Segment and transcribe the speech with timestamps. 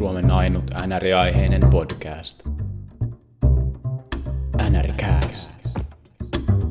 [0.00, 2.42] Suomen ainut NR-aiheinen podcast.
[4.70, 5.52] NRCast.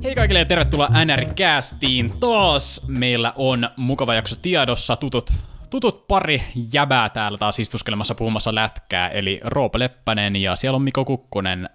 [0.04, 2.20] Hei kaikille ja tervetuloa NR-castiin.
[2.20, 4.96] Taas meillä on mukava jakso tiedossa.
[4.96, 5.34] Tutut,
[5.70, 11.06] tutut pari jäbää täällä taas istuskelemassa puhumassa lätkää, eli Roope Leppänen ja siellä on Miko
[11.06, 11.70] Kukkonen.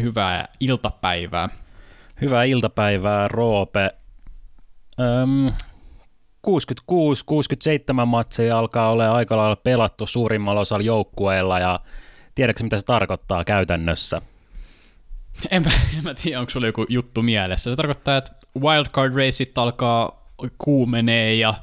[0.00, 1.48] Hyvää iltapäivää.
[2.20, 3.94] Hyvää iltapäivää, Roope.
[5.00, 5.52] Öm,
[6.48, 11.80] 66-67 matseja alkaa olla aika lailla pelattu suurimmalla osalla joukkueilla ja
[12.34, 14.22] tiedätkö mitä se tarkoittaa käytännössä?
[15.50, 17.70] En mä, en mä tiedä, onko sulla joku juttu mielessä.
[17.70, 21.54] Se tarkoittaa, että wildcard raceit alkaa kuumenee ja,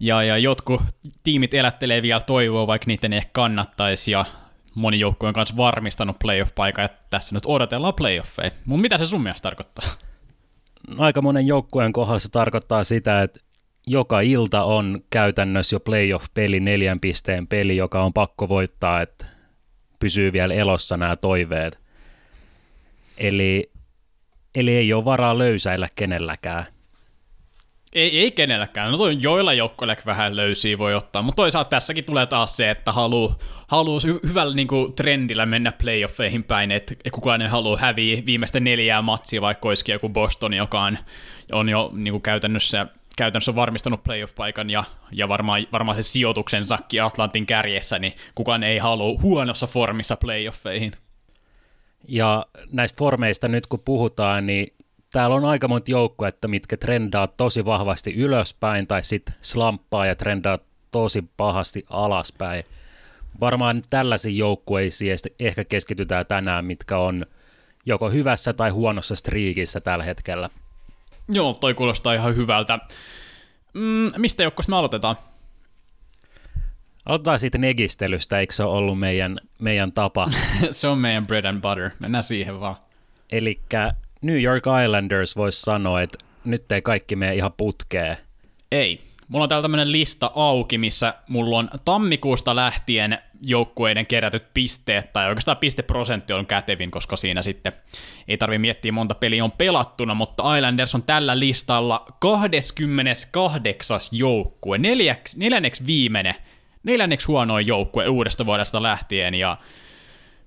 [0.00, 0.82] ja, ja jotkut
[1.22, 4.24] tiimit elättelee vielä toivoa, vaikka niiden ei ehkä kannattaisi ja
[4.74, 8.50] moni joukkue on kanssa varmistanut playoff-paikan ja tässä nyt odotellaan playoffeja.
[8.64, 9.88] Mun mitä se sun mielestä tarkoittaa?
[10.98, 13.40] Aika monen joukkueen kohdalla se tarkoittaa sitä, että
[13.86, 19.26] joka ilta on käytännössä jo playoff-peli, neljän pisteen peli, joka on pakko voittaa, että
[19.98, 21.80] pysyy vielä elossa nämä toiveet.
[23.18, 23.70] Eli,
[24.54, 26.66] eli ei ole varaa löysäillä kenelläkään.
[27.92, 28.90] Ei, ei kenelläkään.
[28.92, 32.92] No toi joilla joukkoilla vähän löysiä voi ottaa, mutta toisaalta tässäkin tulee taas se, että
[32.92, 38.60] haluaa haluu hyvällä niin kuin, trendillä mennä playoffeihin päin, että kukaan ei halua häviä viimeistä
[38.60, 40.98] neljää matsia, vaikka olisikin joku Boston, joka on,
[41.52, 47.46] on jo niin kuin, käytännössä käytännössä varmistanut playoff-paikan ja, ja varmaan, varmaan se sijoituksensakin Atlantin
[47.46, 50.92] kärjessä, niin kukaan ei halua huonossa formissa playoffeihin.
[52.08, 54.66] Ja näistä formeista nyt kun puhutaan, niin
[55.12, 60.58] täällä on aika monta joukkuetta, mitkä trendaa tosi vahvasti ylöspäin tai sitten slamppaa ja trendaa
[60.90, 62.64] tosi pahasti alaspäin.
[63.40, 67.26] Varmaan tällaisiin joukkueisiin ehkä keskitytään tänään, mitkä on
[67.86, 70.50] joko hyvässä tai huonossa striikissä tällä hetkellä.
[71.28, 72.78] Joo, toi kuulostaa ihan hyvältä.
[73.74, 75.16] Mm, mistä joukkosta me aloitetaan?
[77.06, 80.30] Aloitetaan siitä negistelystä, eikö se ole ollut meidän, meidän tapa?
[80.70, 82.76] se on meidän bread and butter, mennään siihen vaan.
[83.32, 83.60] Eli
[84.22, 88.16] New York Islanders voisi sanoa, että nyt ei kaikki mene ihan putkeen.
[88.72, 89.05] Ei.
[89.28, 95.28] Mulla on täällä tämmönen lista auki, missä mulla on tammikuusta lähtien joukkueiden kerätyt pisteet, tai
[95.28, 97.72] oikeastaan pisteprosentti on kätevin, koska siinä sitten
[98.28, 104.00] ei tarvi miettiä monta peliä on pelattuna, mutta Islanders on tällä listalla 28.
[104.12, 106.34] joukkue, neljäks, neljänneksi viimeinen,
[106.82, 109.56] neljänneksi huonoin joukkue uudesta vuodesta lähtien, ja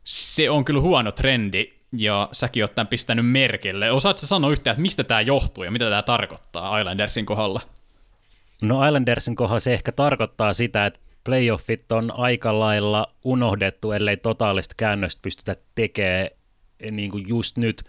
[0.03, 3.91] se on kyllä huono trendi, ja säkin oot tämän pistänyt merkille.
[3.91, 7.61] Osaatko sanoa yhtään, että mistä tämä johtuu ja mitä tämä tarkoittaa Islandersin kohdalla?
[8.61, 14.75] No Islandersin kohdalla se ehkä tarkoittaa sitä, että playoffit on aika lailla unohdettu, ellei totaalista
[14.77, 16.27] käännöstä pystytä tekemään
[16.91, 17.83] niin kuin just nyt.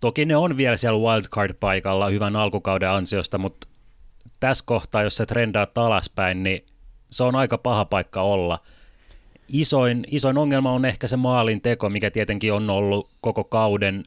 [0.00, 3.68] Toki ne on vielä siellä wildcard-paikalla hyvän alkukauden ansiosta, mutta
[4.40, 6.66] tässä kohtaa, jos se trendaat alaspäin, niin
[7.10, 8.58] se on aika paha paikka olla.
[9.48, 14.04] Isoin, isoin ongelma on ehkä se maalin teko, mikä tietenkin on ollut koko kauden,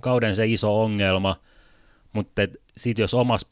[0.00, 1.36] kauden se iso ongelma,
[2.14, 2.42] mutta
[2.76, 3.46] sitten jos omassa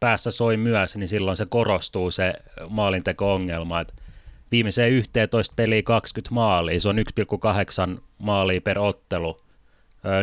[0.00, 2.34] päässä soi myös, niin silloin se korostuu se
[2.68, 3.94] maalinteko-ongelma, että
[4.52, 9.40] viimeiseen 11 peliä 20 maalia, se on 1,8 maalia per ottelu.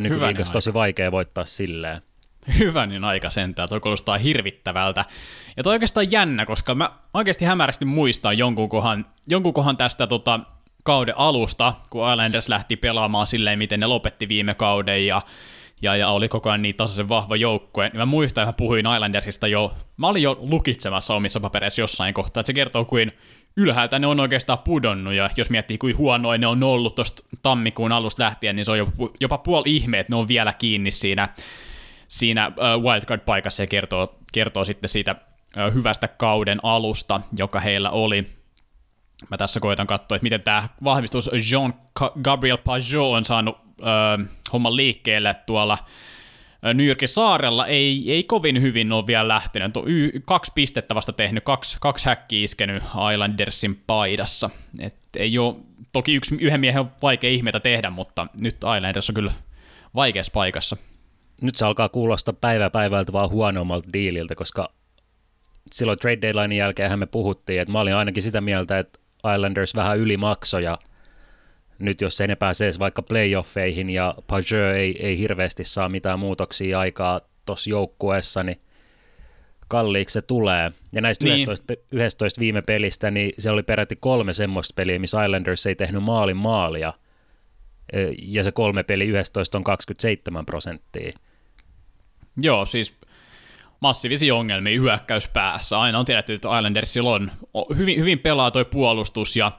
[0.02, 2.02] Nykyviikossa tosi vaikea voittaa silleen.
[2.60, 5.06] Hyvänen aika sentään, toi kuulostaa hirvittävältä.
[5.58, 10.40] Ja toi oikeastaan jännä, koska mä oikeasti hämärästi muistan jonkun kohan, jonkun kohan tästä tota,
[10.84, 15.22] kauden alusta, kun Islanders lähti pelaamaan silleen, miten ne lopetti viime kauden, ja
[15.82, 18.86] ja, ja oli koko ajan niin tasaisen vahva joukkue, niin mä muistan, että mä puhuin
[18.94, 23.12] Islandersista jo, mä olin jo lukitsemassa omissa papereissa jossain kohtaa, että se kertoo, kuin
[23.58, 27.92] ylhäältä ne on oikeastaan pudonnut, ja jos miettii, kuin huonoin ne on ollut tuosta tammikuun
[27.92, 31.30] alusta lähtien, niin se on jopa, jopa puoli ihme, että ne on vielä kiinni siinä,
[32.08, 35.16] siinä wildcard-paikassa, ja kertoo, kertoo sitten siitä
[35.74, 38.28] hyvästä kauden alusta, joka heillä oli.
[39.30, 43.65] Mä tässä koitan katsoa, että miten tämä vahvistus Jean-Gabriel Pajot on saanut
[44.54, 45.78] homman liikkeelle tuolla
[46.74, 49.78] New Yorkin saarella ei, ei kovin hyvin ole vielä lähtenyt.
[49.86, 54.50] Y- kaksi pistettä vasta tehnyt, kaksi, kaksi häkkiä iskenyt Islandersin paidassa.
[54.80, 55.56] Et ei ole,
[55.92, 59.32] toki yksi, yhden miehen on vaikea ihmeitä tehdä, mutta nyt Islanders on kyllä
[59.96, 60.78] vaikeassa paikassa.
[61.42, 64.70] Nyt se alkaa kuulostaa päivä päivältä vaan huonommalta diililtä, koska
[65.72, 69.00] silloin trade deadlinein jälkeen me puhuttiin, että mä olin ainakin sitä mieltä, että
[69.36, 70.78] Islanders vähän ylimaksoi ja
[71.80, 77.22] nyt jos ne pääsee vaikka playoffeihin ja Pajeux ei, ei hirveästi saa mitään muutoksia aikaa
[77.46, 78.62] tuossa joukkueessa, niin
[79.68, 80.72] kalliiksi se tulee.
[80.92, 81.34] Ja näistä niin.
[81.34, 86.04] 11, 11 viime pelistä, niin se oli peräti kolme semmoista peliä, missä Islanders ei tehnyt
[86.04, 86.94] maalin maalia.
[88.22, 91.12] Ja se kolme peli 11 on 27 prosenttia.
[92.42, 92.96] Joo, siis
[93.80, 95.80] massiivisia ongelmia hyökkäyspäässä.
[95.80, 97.12] Aina on tiedetty, että Islandersilla
[97.54, 99.52] on hyvin, hyvin pelaa toi puolustus ja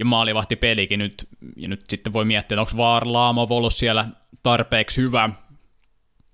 [0.00, 4.06] ja maalivahtipelikin nyt, ja nyt sitten voi miettiä, että onko Varlaamov ollut siellä
[4.42, 5.30] tarpeeksi hyvä,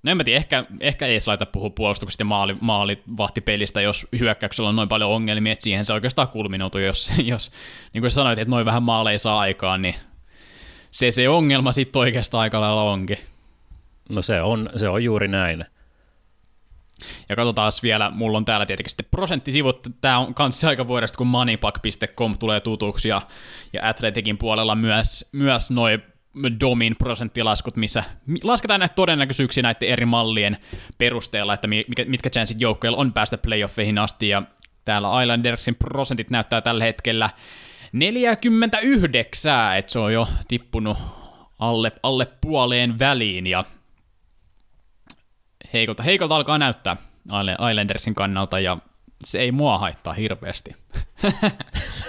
[0.03, 4.69] No en mä tiedä, ehkä, ehkä ei laita puhua puolustuksesta ja maali, maalivahtipelistä, jos hyökkäyksellä
[4.69, 7.51] on noin paljon ongelmia, että siihen se oikeastaan kulminoituu, jos, jos
[7.93, 9.95] niin kuin sanoit, että noin vähän maaleja saa aikaan, niin
[10.91, 13.19] se se ongelma sitten oikeastaan aika lailla onkin.
[14.15, 15.65] No se on, se on juuri näin.
[17.29, 21.27] Ja katsotaan vielä, mulla on täällä tietenkin sitten prosenttisivut, tämä on kanssa aika vuodesta, kun
[21.27, 23.23] moneypack.com tulee tutuksi, ja,
[23.73, 26.03] ja Athletikin puolella myös, myös noin
[26.61, 28.05] Domin prosenttilaskut, missä
[28.43, 30.57] lasketaan näitä todennäköisyyksiä näiden eri mallien
[30.99, 34.43] perusteella, että mitkä, mitkä chanssit joukkoilla on päästä playoffeihin asti, ja
[34.85, 37.31] täällä Islandersin prosentit näyttää tällä hetkellä
[37.93, 40.99] 49, että se on jo tippunut
[41.59, 43.65] alle, alle puoleen väliin, ja
[45.73, 46.97] heikolta, heikolta alkaa näyttää
[47.71, 48.79] Islandersin kannalta, ja
[49.25, 50.77] se ei mua haittaa hirveästi.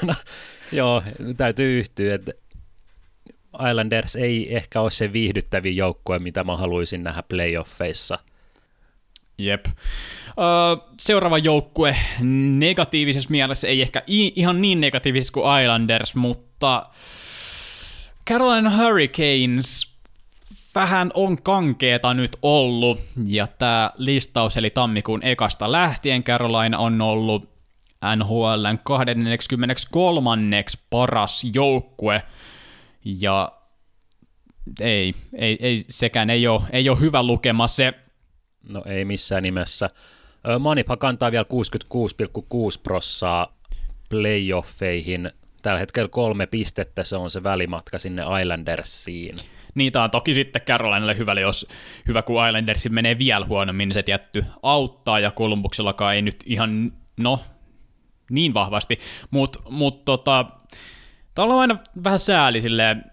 [0.01, 0.13] no,
[0.71, 1.03] joo,
[1.37, 2.31] täytyy yhtyä, että
[3.69, 8.19] Islanders ei ehkä ole se viihdyttävin joukkue, mitä mä haluaisin nähdä playoffeissa.
[9.37, 9.65] Jep.
[10.99, 11.95] seuraava joukkue
[12.57, 16.89] negatiivisessa mielessä, ei ehkä ihan niin negatiivisessa kuin Islanders, mutta
[18.29, 19.96] Carolina Hurricanes
[20.77, 27.49] vähän on kankeeta nyt ollut, ja tämä listaus eli tammikuun ekasta lähtien Carolina on ollut
[28.15, 30.65] NHLn 23.
[30.89, 32.23] paras joukkue,
[33.05, 33.51] ja
[34.81, 37.93] ei, ei, ei sekään ei ole, ei ole hyvä lukema se.
[38.69, 39.89] No ei missään nimessä.
[40.59, 43.57] Manipa kantaa vielä 66,6 prossaa
[44.09, 45.31] playoffeihin.
[45.61, 49.35] Tällä hetkellä kolme pistettä, se on se välimatka sinne Islandersiin.
[49.77, 51.67] Niitä on toki sitten Carolinalle hyvä, jos
[52.07, 56.91] hyvä kun Islandersin menee vielä huonommin, niin se tietty auttaa, ja Columbuksellakaan ei nyt ihan,
[57.17, 57.39] no,
[58.31, 58.99] niin vahvasti,
[59.31, 60.45] mutta mut, tota,
[61.37, 63.03] Täällä on aina vähän sääli silleen,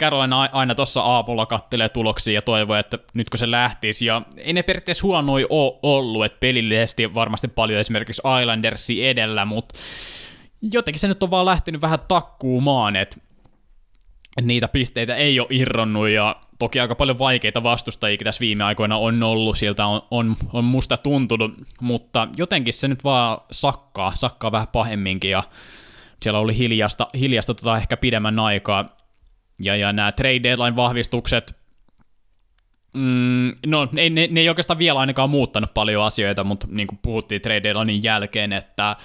[0.00, 4.52] Carolina aina tuossa aamulla kattelee tuloksia ja toivoo, että nyt kun se lähtisi, ja ei
[4.52, 9.78] ne periaatteessa huonoi ole ollut, että pelillisesti varmasti paljon esimerkiksi Islandersi edellä, mutta
[10.62, 13.20] jotenkin se nyt on vaan lähtenyt vähän takkuumaan, että
[14.42, 19.22] niitä pisteitä ei ole irronnut, ja toki aika paljon vaikeita vastustajia tässä viime aikoina on
[19.22, 24.68] ollut, sieltä on, on, on musta tuntunut, mutta jotenkin se nyt vaan sakkaa, sakkaa vähän
[24.68, 25.42] pahemminkin, ja
[26.22, 28.96] siellä oli hiljasta, hiljasta tota ehkä pidemmän aikaa,
[29.62, 31.54] ja, ja nämä trade deadline-vahvistukset,
[32.94, 36.98] mm, no ne, ne, ne ei oikeastaan vielä ainakaan muuttanut paljon asioita, mutta niin kuin
[37.02, 38.96] puhuttiin trade deadlinein jälkeen, että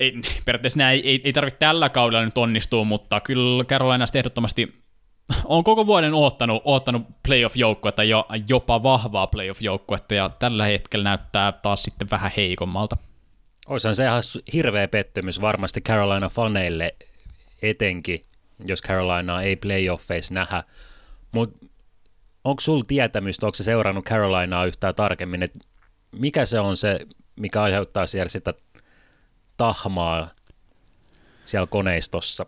[0.00, 0.14] ei,
[0.44, 4.84] periaatteessa nämä ei, ei, ei tarvitse tällä kaudella nyt onnistua, mutta kyllä Carolina ehdottomasti
[5.44, 11.82] on koko vuoden oottanut, oottanut playoff-joukkuetta, jo, jopa vahvaa playoff-joukkuetta, ja tällä hetkellä näyttää taas
[11.82, 12.96] sitten vähän heikommalta.
[13.66, 14.22] Olisihan se ihan
[14.52, 17.08] hirveä pettymys varmasti Carolina-faneille
[17.62, 18.24] etenkin,
[18.66, 20.64] jos Carolina ei playoffeissa nähdä.
[21.32, 21.66] Mutta
[22.44, 25.58] onko sulla tietämystä, onko se seurannut Carolinaa yhtään tarkemmin, että
[26.12, 27.00] mikä se on se,
[27.36, 28.54] mikä aiheuttaa siellä sitä
[29.56, 30.28] tahmaa
[31.44, 32.46] siellä koneistossa?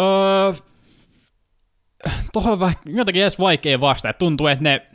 [0.00, 0.52] Öö,
[2.32, 4.18] tuohon on vähän jotenkin edes vaikea vastata.
[4.18, 4.86] Tuntuu, että ne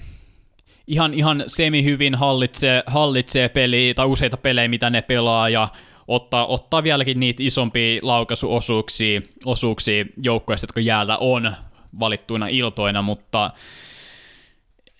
[0.87, 5.67] ihan, ihan semi-hyvin hallitsee, hallitsee peliä tai useita pelejä, mitä ne pelaa, ja
[6.07, 11.55] ottaa, ottaa vieläkin niitä isompia laukaisuosuuksia osuuksia joukkoista, jotka jäällä on
[11.99, 13.51] valittuina iltoina, mutta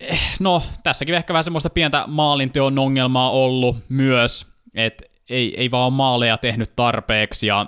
[0.00, 5.92] eh, no, tässäkin ehkä vähän semmoista pientä maalinteon ongelmaa ollut myös, että ei, ei vaan
[5.92, 7.66] maaleja tehnyt tarpeeksi, ja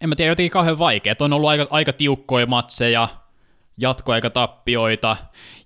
[0.00, 1.14] en mä tiedä, jotenkin kauhean vaikea.
[1.20, 3.08] On ollut aika, aika tiukkoja matseja,
[3.78, 5.16] jatkoaikatappioita,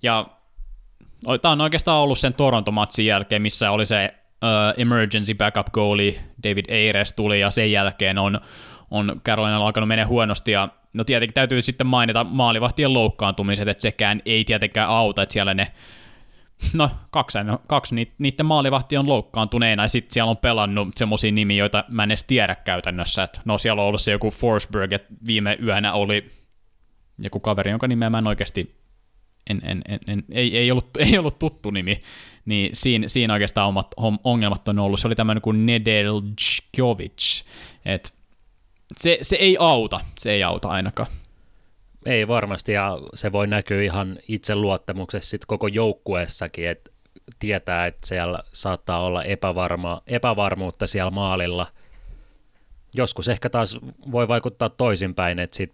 [0.03, 0.27] ja
[1.43, 6.65] Tämä on oikeastaan ollut sen Toronto-matsin jälkeen, missä oli se uh, emergency backup goali, David
[6.71, 8.41] Ayres tuli, ja sen jälkeen on,
[8.91, 14.23] on Carolina alkanut mennä huonosti, ja no tietenkin täytyy sitten mainita maalivahtien loukkaantumiset, että sekään
[14.27, 15.67] ei tietenkään auta, että siellä ne
[16.73, 21.85] No, kaksi, kaksi niiden maalivahti on loukkaantuneena, ja sitten siellä on pelannut semmoisia nimiä, joita
[21.89, 23.23] mä en edes tiedä käytännössä.
[23.23, 26.31] Et no, siellä on ollut se joku Forsberg, että viime yönä oli
[27.19, 28.77] joku kaveri, jonka nimeä mä en oikeasti
[29.51, 32.01] en, en, en, en, ei, ei, ollut, ei ollut tuttu nimi,
[32.45, 33.95] niin siinä, siinä oikeastaan omat
[34.25, 35.01] ongelmat on ollut.
[35.01, 37.45] Se oli tämmöinen kuin Nedeljkovic,
[37.85, 38.09] että
[38.97, 41.09] se, se ei auta, se ei auta ainakaan.
[42.07, 46.91] Ei varmasti, ja se voi näkyä ihan itseluottamuksessa sit koko joukkueessakin, että
[47.39, 51.67] tietää, että siellä saattaa olla epävarma, epävarmuutta siellä maalilla.
[52.95, 53.79] Joskus ehkä taas
[54.13, 55.73] voi vaikuttaa toisinpäin, että sit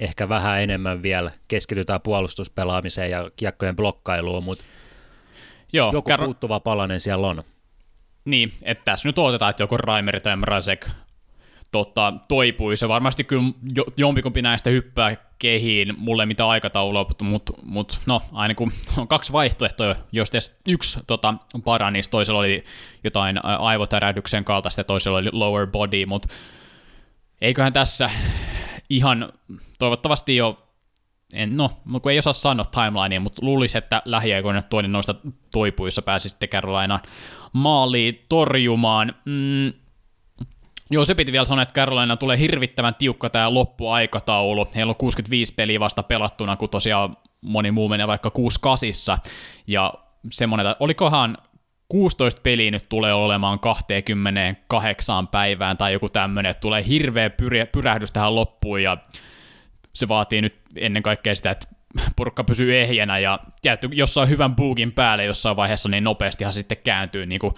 [0.00, 4.64] ehkä vähän enemmän vielä keskitytään puolustuspelaamiseen ja kiekkojen blokkailuun, mutta
[5.72, 6.24] Joo, joku kerro...
[6.24, 7.42] puuttuva palanen siellä on.
[8.24, 10.88] Niin, että tässä nyt odotetaan, että joku Raimer tai Mrazek
[11.72, 12.76] tota, toipui.
[12.76, 13.42] Se varmasti kyllä
[13.74, 17.24] jo, jompikumpi näistä hyppää kehiin, mulle ei mitään aikataulua, mutta
[17.62, 20.30] mut, no, aina kun on kaksi vaihtoehtoa, jos
[20.68, 21.34] yksi tota,
[21.64, 22.64] paranisi, toisella oli
[23.04, 26.28] jotain aivotärähdyksen kaltaista ja toisella oli lower body, mutta
[27.40, 28.10] eiköhän tässä
[28.90, 29.32] ihan
[29.78, 30.68] toivottavasti jo
[31.32, 31.70] en, no,
[32.02, 35.14] kun ei osaa sanoa timelinea, mutta luulisi, että lähiaikoina toinen noista
[35.52, 37.00] toipuissa pääsi sitten Carolina
[37.52, 39.14] maaliin torjumaan.
[39.24, 39.72] Mm,
[40.90, 44.68] Joo, se piti vielä sanoa, että Carolina tulee hirvittävän tiukka tämä loppuaikataulu.
[44.74, 49.18] Heillä on 65 peliä vasta pelattuna, kun tosiaan moni muu menee vaikka 6 kasissa.
[49.66, 49.94] Ja
[50.30, 51.38] semmoinen, että olikohan
[51.88, 57.30] 16 peliä nyt tulee olemaan 28 päivään tai joku tämmöinen, että tulee hirveä
[57.72, 58.96] pyrähdys tähän loppuun ja
[59.94, 61.66] se vaatii nyt ennen kaikkea sitä, että
[62.16, 66.78] porukka pysyy ehjänä ja tietty, jos saa hyvän buugin päälle jossain vaiheessa, niin nopeastihan sitten
[66.84, 67.54] kääntyy niin kuin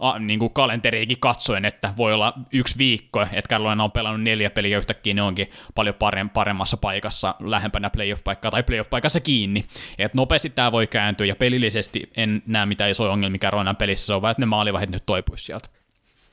[0.00, 4.50] a, niin kuin kalenteriikin katsoen, että voi olla yksi viikko, että Carolina on pelannut neljä
[4.50, 9.64] peliä yhtäkkiä ne onkin paljon paremmassa paikassa, lähempänä playoff-paikkaa tai playoff-paikassa kiinni.
[9.98, 14.14] Et nopeasti tämä voi kääntyä ja pelillisesti en näe mitään isoja ongelmia Carolinan pelissä, se
[14.14, 15.68] on vaan, että ne maalivahit nyt toipuisi sieltä.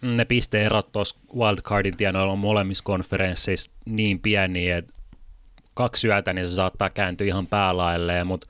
[0.02, 4.94] Ne pisteerot tuossa wildcardin tienoilla on molemmissa konferensseissa niin pieniä, että
[5.74, 8.48] kaksi yötä, niin se saattaa kääntyä ihan päälailleen, mutta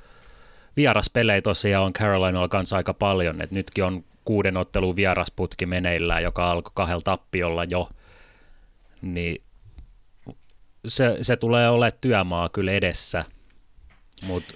[0.77, 6.52] vieraspelejä tosiaan on Carolinalla kanssa aika paljon, että nytkin on kuuden ottelun vierasputki meneillään, joka
[6.52, 7.90] alkoi kahdella tappiolla jo,
[9.02, 9.44] niin
[10.88, 13.26] se, se tulee olemaan työmaa kyllä edessä,
[14.24, 14.54] mutta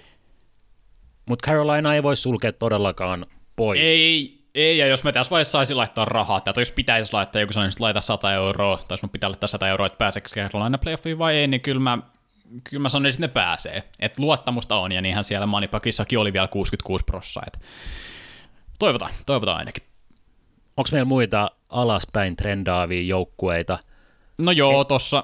[1.25, 3.79] mut Carolina ei voi sulkea todellakaan pois.
[3.79, 7.53] Ei, ei, ja jos me tässä vaiheessa saisi laittaa rahaa, että jos pitäisi laittaa joku
[7.53, 11.17] sellainen, laita 100 euroa, tai jos mun pitää laittaa 100 euroa, että pääseekö Carolina playoffiin
[11.17, 11.97] vai ei, niin kyllä mä,
[12.63, 13.83] kyllä mä sanoin, että ne pääsee.
[13.99, 17.43] Että luottamusta on, ja niinhän siellä Manipakissakin oli vielä 66 prossaa.
[18.79, 19.83] Toivotaan, toivotaan ainakin.
[20.77, 23.79] Onko meillä muita alaspäin trendaavia joukkueita?
[24.37, 25.23] No joo, tossa,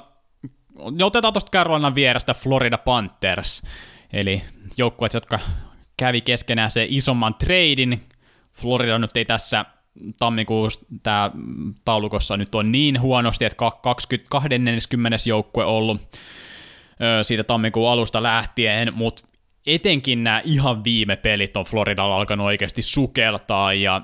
[1.04, 3.64] otetaan tuosta Carolinan vierestä Florida Panthers,
[4.14, 4.42] eli
[4.78, 5.40] joukkueet, jotka
[5.98, 8.04] kävi keskenään se isomman treidin.
[8.52, 9.66] Florida nyt ei tässä
[10.20, 11.32] tammikuussa tämä
[11.86, 15.18] taulukossa nyt on niin huonosti, että 20, 20.
[15.28, 16.02] joukkue ollut
[17.22, 19.28] siitä tammikuun alusta lähtien, mutta
[19.66, 24.02] etenkin nämä ihan viime pelit on Floridalla alkanut oikeasti sukeltaa ja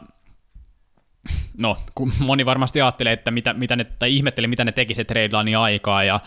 [1.58, 5.04] no, kun moni varmasti ajattelee, että mitä, mitä ne, tai ihmetteli, mitä ne teki se
[5.04, 6.20] trade aikaa, ja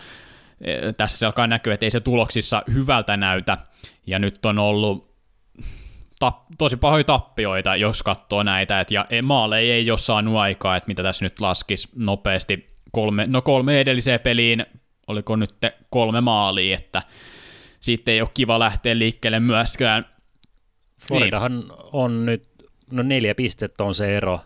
[0.60, 3.58] e, tässä se alkaa näkyä, että ei se tuloksissa hyvältä näytä,
[4.06, 5.10] ja nyt on ollut
[6.18, 10.88] ta, tosi pahoja tappioita, jos katsoo näitä, et, ja maaleja ei ole saanut aikaa, että
[10.88, 14.66] mitä tässä nyt laskisi nopeasti, kolme, no kolme edelliseen peliin,
[15.06, 15.54] oliko nyt
[15.90, 17.02] kolme maalia, että
[17.80, 20.06] siitä ei ole kiva lähteä liikkeelle myöskään.
[21.08, 21.72] Floridahan niin.
[21.92, 22.48] on nyt,
[22.90, 24.40] no neljä pistettä on se ero,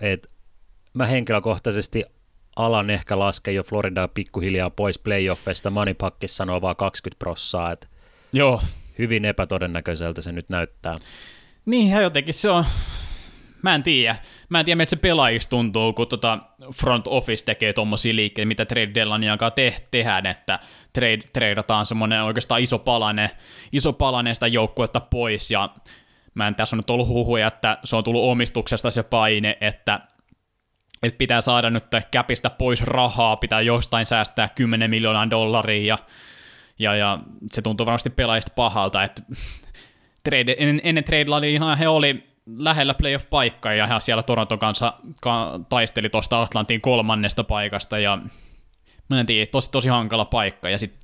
[0.00, 0.28] että
[0.94, 2.04] mä henkilökohtaisesti
[2.56, 5.70] alan ehkä laskea jo Floridaa pikkuhiljaa pois playoffeista.
[5.70, 7.86] Moneypakkis sanoo vaan 20 prossaa, että
[8.32, 8.62] Joo.
[8.98, 10.98] hyvin epätodennäköiseltä se nyt näyttää.
[11.66, 12.64] Niin, jotenkin se on,
[13.62, 14.16] mä en tiedä.
[14.48, 16.38] Mä en tiedä, että se pelaajista tuntuu, kun tota
[16.74, 20.58] front office tekee tommosia liikkeitä, mitä trade deadlineakaan te- tehdään, että
[20.92, 23.30] trade, tradeataan semmoinen oikeastaan iso palane,
[23.72, 25.68] iso palane sitä joukkuetta pois, ja
[26.34, 30.00] mä en tässä on nyt ollut huhuja, että se on tullut omistuksesta se paine, että
[31.02, 35.98] että pitää saada nyt käpistä pois rahaa, pitää jostain säästää 10 miljoonaa dollaria, ja,
[36.78, 37.18] ja, ja
[37.52, 39.22] se tuntuu varmasti pelaajista pahalta, että
[40.24, 41.26] trade, ennen, ennen trade
[41.78, 48.18] he oli lähellä playoff-paikkaa ja siellä Toronton kanssa ka- taisteli tuosta Atlantin kolmannesta paikasta ja
[49.08, 50.94] mä en tiedä, tosi, tosi hankala paikka ja sit,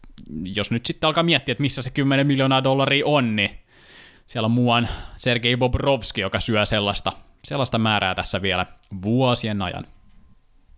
[0.54, 3.50] jos nyt sitten alkaa miettiä, että missä se 10 miljoonaa dollaria on, niin
[4.26, 7.12] siellä on muuan Sergei Bobrovski, joka syö sellaista,
[7.44, 8.66] sellaista määrää tässä vielä
[9.02, 9.84] vuosien ajan.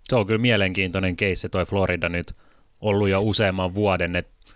[0.04, 2.36] Se on kyllä mielenkiintoinen keissi toi Florida nyt
[2.80, 4.52] ollut jo useamman vuoden, että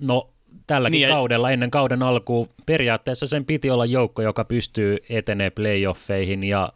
[0.00, 0.30] no
[0.66, 6.44] tälläkin niin, kaudella ennen kauden alkuun periaatteessa sen piti olla joukko, joka pystyy etenee playoffeihin
[6.44, 6.72] ja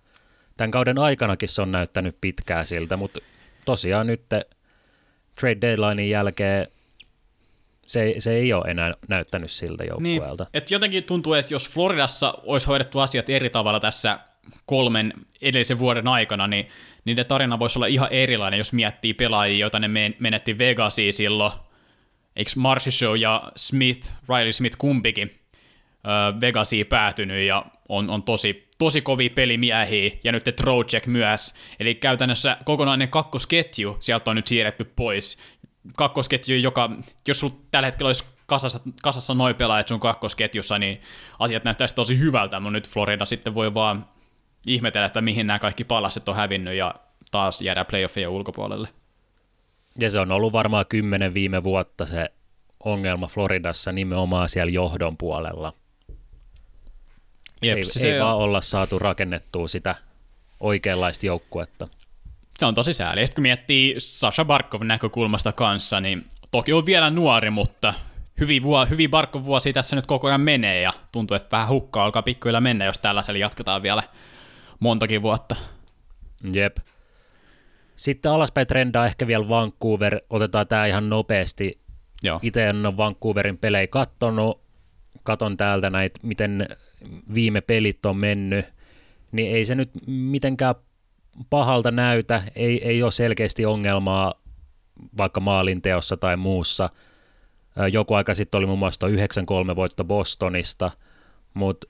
[0.57, 3.21] tämän kauden aikanakin se on näyttänyt pitkää siltä, mutta
[3.65, 4.23] tosiaan nyt
[5.41, 6.67] trade deadlinein jälkeen
[7.87, 10.45] se, se ei ole enää näyttänyt siltä joukkueelta.
[10.45, 14.19] Niin, että jotenkin tuntuu, että jos Floridassa olisi hoidettu asiat eri tavalla tässä
[14.67, 15.13] kolmen
[15.43, 16.69] edellisen vuoden aikana, niin
[17.05, 19.89] niiden tarina voisi olla ihan erilainen, jos miettii pelaajia, joita ne
[20.19, 21.53] menetti Vegasiin silloin–
[22.37, 25.31] eikö Marcy Show ja Smith, Riley Smith kumpikin
[26.07, 31.95] äh, Vegasiin päätynyt ja on, on tosi, tosi kovia pelimiehiä, ja nyt Trojek myös, eli
[31.95, 35.39] käytännössä kokonainen kakkosketju sieltä on nyt siirretty pois.
[35.97, 36.91] Kakkosketju, joka,
[37.29, 41.01] jos sulla tällä hetkellä olisi kasassa, kasassa noin pelaajat sun kakkosketjussa, niin
[41.39, 44.07] asiat näyttäisi tosi hyvältä, mutta nyt Florida sitten voi vaan
[44.67, 46.95] ihmetellä, että mihin nämä kaikki palaset on hävinnyt, ja
[47.31, 48.89] taas jäädään playoffien ulkopuolelle.
[49.99, 52.31] Ja se on ollut varmaan kymmenen viime vuotta se
[52.85, 55.73] ongelma Floridassa nimenomaan siellä johdon puolella.
[57.63, 59.95] Jep, ei, se, ei vaan olla saatu rakennettua sitä
[60.61, 61.89] oikeanlaista joukkuetta.
[62.59, 63.21] se on tosi sääli.
[63.21, 67.95] Sitten kun miettii Sasha Barkovin näkökulmasta kanssa, niin toki on vielä nuori, mutta
[68.41, 72.05] hyvin, vuo, hyvin Barkov vuosi tässä nyt koko ajan menee ja tuntuu, että vähän hukkaa
[72.05, 74.03] alkaa pikkuilla mennä, jos tällaisella jatketaan vielä
[74.81, 75.57] montakin vuotta.
[76.53, 76.77] Jep.
[77.97, 80.21] Sitten alaspäin trendaa ehkä vielä Vancouver.
[80.31, 81.79] Otetaan tämä ihan nopeasti.
[82.23, 82.41] Joo.
[82.43, 84.61] Itse en ole Vancouverin pelejä kattonut.
[85.23, 86.69] Katon täältä näitä, miten
[87.35, 88.67] viime pelit on mennyt.
[89.33, 90.75] Niin ei se nyt mitenkään
[91.51, 92.43] pahalta näytä.
[92.55, 94.35] Ei, ei ole selkeästi ongelmaa
[95.19, 96.91] vaikka maalinteossa tai muussa.
[97.93, 99.09] Joku aika sitten oli muun muassa tuo
[99.73, 100.91] 9-3 voitto Bostonista,
[101.55, 101.87] mutta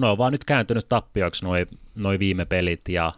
[0.00, 3.12] ne on vaan nyt kääntynyt tappioiksi noin noi viime pelit ja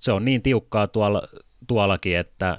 [0.00, 1.22] se on niin tiukkaa tuolla,
[1.66, 2.56] tuollakin, että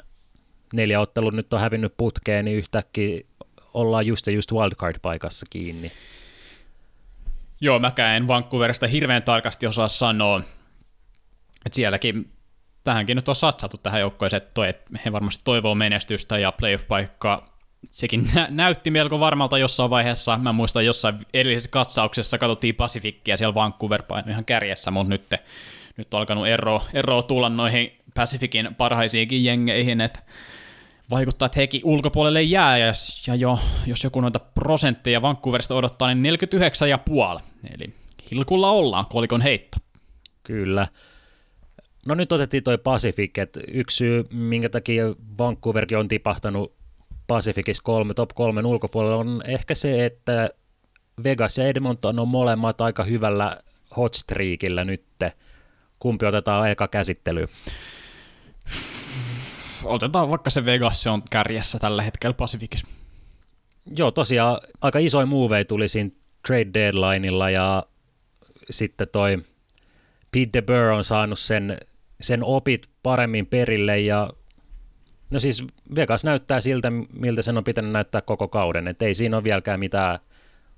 [0.74, 3.21] neljä ottelun nyt on hävinnyt putkeen, niin yhtäkkiä
[3.74, 5.91] ollaan just ja just wildcard-paikassa kiinni.
[7.62, 10.41] Joo, mäkään en Vancouverista hirveän tarkasti osaa sanoa,
[11.65, 12.31] että sielläkin
[12.83, 17.51] tähänkin nyt on satsattu tähän joukkoeseen, että, että he varmasti toivoo menestystä ja playoff-paikka
[17.91, 20.38] sekin nä- näytti melko varmalta jossain vaiheessa.
[20.38, 25.33] Mä muistan jossain edellisessä katsauksessa katsottiin Pacificia siellä Vancouver ihan kärjessä, mutta nyt,
[25.98, 30.19] nyt on alkanut ero, ero tulla noihin Pacificin parhaisiinkin jengeihin, että
[31.10, 32.93] vaikuttaa, että hekin ulkopuolelle jää, ja,
[33.27, 36.36] ja jo, jos joku noita prosentteja Vancouverista odottaa, niin
[37.38, 37.41] 49,5.
[37.75, 37.93] Eli
[38.31, 39.77] hilkulla ollaan, kolikon heitto.
[40.43, 40.88] Kyllä.
[42.05, 45.03] No nyt otettiin toi Pacific, että yksi syy, minkä takia
[45.38, 46.74] Vancouverkin on tipahtanut
[47.27, 50.50] Pacificissa kolme, top kolmen ulkopuolella, on ehkä se, että
[51.24, 53.57] Vegas ja Edmonton on molemmat aika hyvällä
[53.98, 55.33] hotstreakillä nytte.
[56.01, 57.48] Kumpi otetaan eka käsittelyyn?
[59.84, 62.88] Otetaan vaikka se Vegas, se on kärjessä tällä hetkellä Pacificissa.
[63.96, 66.09] Joo, tosiaan aika isoja muuveja tuli siinä
[66.48, 67.83] trade deadlineilla ja
[68.70, 69.44] sitten toi
[70.31, 71.77] Pete DeBur on saanut sen,
[72.22, 74.29] sen opit paremmin perille ja
[75.31, 75.64] no siis
[75.96, 79.79] Vegas näyttää siltä, miltä sen on pitänyt näyttää koko kauden, että ei siinä ole vieläkään
[79.79, 80.20] mitään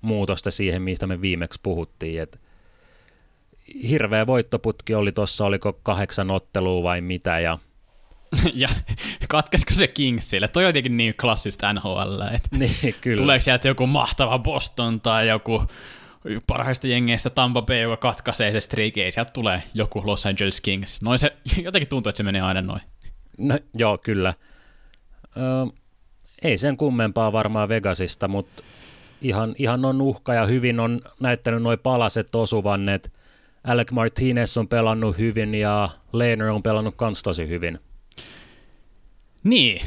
[0.02, 2.40] muutosta siihen, mistä me viimeksi puhuttiin, että
[3.90, 7.58] hirveä voittoputki oli tuossa, oliko kahdeksan ottelua vai mitä, ja
[8.54, 8.68] ja
[9.30, 10.48] katkesko se Kingsille?
[10.48, 13.18] Toi on jotenkin niin klassista NHL, että niin, kyllä.
[13.18, 15.64] tuleeko sieltä joku mahtava Boston tai joku
[16.48, 21.02] parhaista jengeistä Tampa Bay, joka katkaisee se streak, ei sieltä tulee joku Los Angeles Kings.
[21.02, 22.82] Noin se, jotenkin tuntuu, että se menee aina noin.
[23.38, 24.34] No, joo, kyllä.
[25.38, 25.74] Ö,
[26.44, 28.64] ei sen kummempaa varmaan Vegasista, mutta
[29.22, 33.10] ihan, ihan on uhka ja hyvin on näyttänyt noin palaset osuvan, että
[33.64, 37.80] Alec Martinez on pelannut hyvin ja Lehner on pelannut kans tosi hyvin.
[39.44, 39.82] Niin.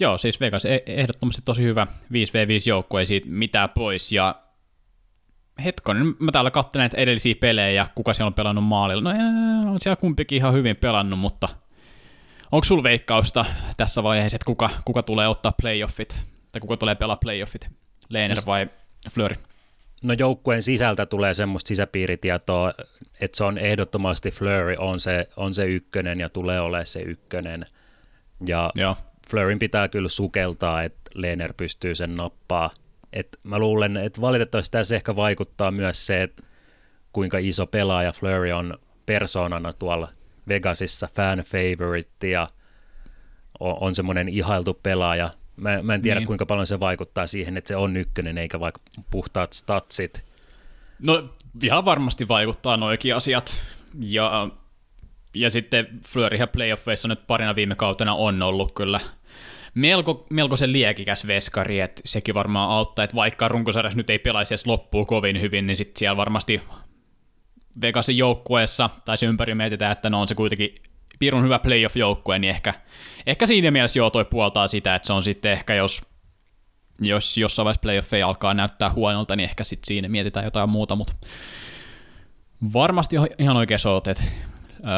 [0.00, 4.12] Joo, siis Vegas e- ehdottomasti tosi hyvä 5v5 joukkue, ei siitä mitään pois.
[4.12, 4.34] Ja
[5.64, 9.02] hetkonen, mä täällä katselen näitä edellisiä pelejä ja kuka siellä on pelannut maalilla.
[9.02, 11.48] No jää, on siellä kumpikin ihan hyvin pelannut, mutta
[12.52, 13.44] onko sul veikkausta
[13.76, 16.18] tässä vaiheessa, että kuka, kuka tulee ottaa playoffit,
[16.52, 17.68] tai kuka tulee pelaa playoffit,
[18.08, 18.66] Lehner vai
[19.10, 19.36] Fleury?
[20.04, 22.72] No joukkueen sisältä tulee semmoista sisäpiiritietoa,
[23.20, 27.66] että se on ehdottomasti Flurry on se, on se ykkönen ja tulee olemaan se ykkönen.
[28.46, 28.96] Ja Joo.
[29.30, 32.70] Fleurin pitää kyllä sukeltaa, että Lehner pystyy sen nappaa.
[33.12, 36.42] Et mä luulen, että valitettavasti tässä ehkä vaikuttaa myös se, että
[37.12, 40.08] kuinka iso pelaaja Fleury on persoonana tuolla
[40.48, 42.48] Vegasissa, fan favorite ja
[43.60, 45.30] on, on semmoinen ihailtu pelaaja.
[45.56, 46.26] Mä, mä en tiedä, Niin.
[46.26, 50.24] kuinka paljon se vaikuttaa siihen, että se on ykkönen, eikä vaikka puhtaat statsit.
[50.98, 51.28] No
[51.62, 53.60] ihan varmasti vaikuttaa noikin asiat.
[54.06, 54.48] Ja,
[55.34, 59.00] ja sitten Fleuryhän playoffeissa nyt parina viime kautena on ollut kyllä
[59.74, 64.54] melko, melko se liekikäs veskari, että sekin varmaan auttaa, että vaikka runkosarjassa nyt ei pelaisi
[64.54, 66.60] edes loppuun kovin hyvin, niin sitten siellä varmasti
[67.80, 70.74] Vegasin joukkueessa, tai se ympäri mietitään, että no on se kuitenkin
[71.18, 72.74] pirun hyvä playoff-joukkue, niin ehkä,
[73.26, 76.02] ehkä siinä mielessä joo toi puoltaa sitä, että se on sitten ehkä jos
[77.00, 81.12] jos jossain vaiheessa playoffeja alkaa näyttää huonolta, niin ehkä sitten siinä mietitään jotain muuta, mutta
[82.72, 84.22] varmasti ihan oikein oot, että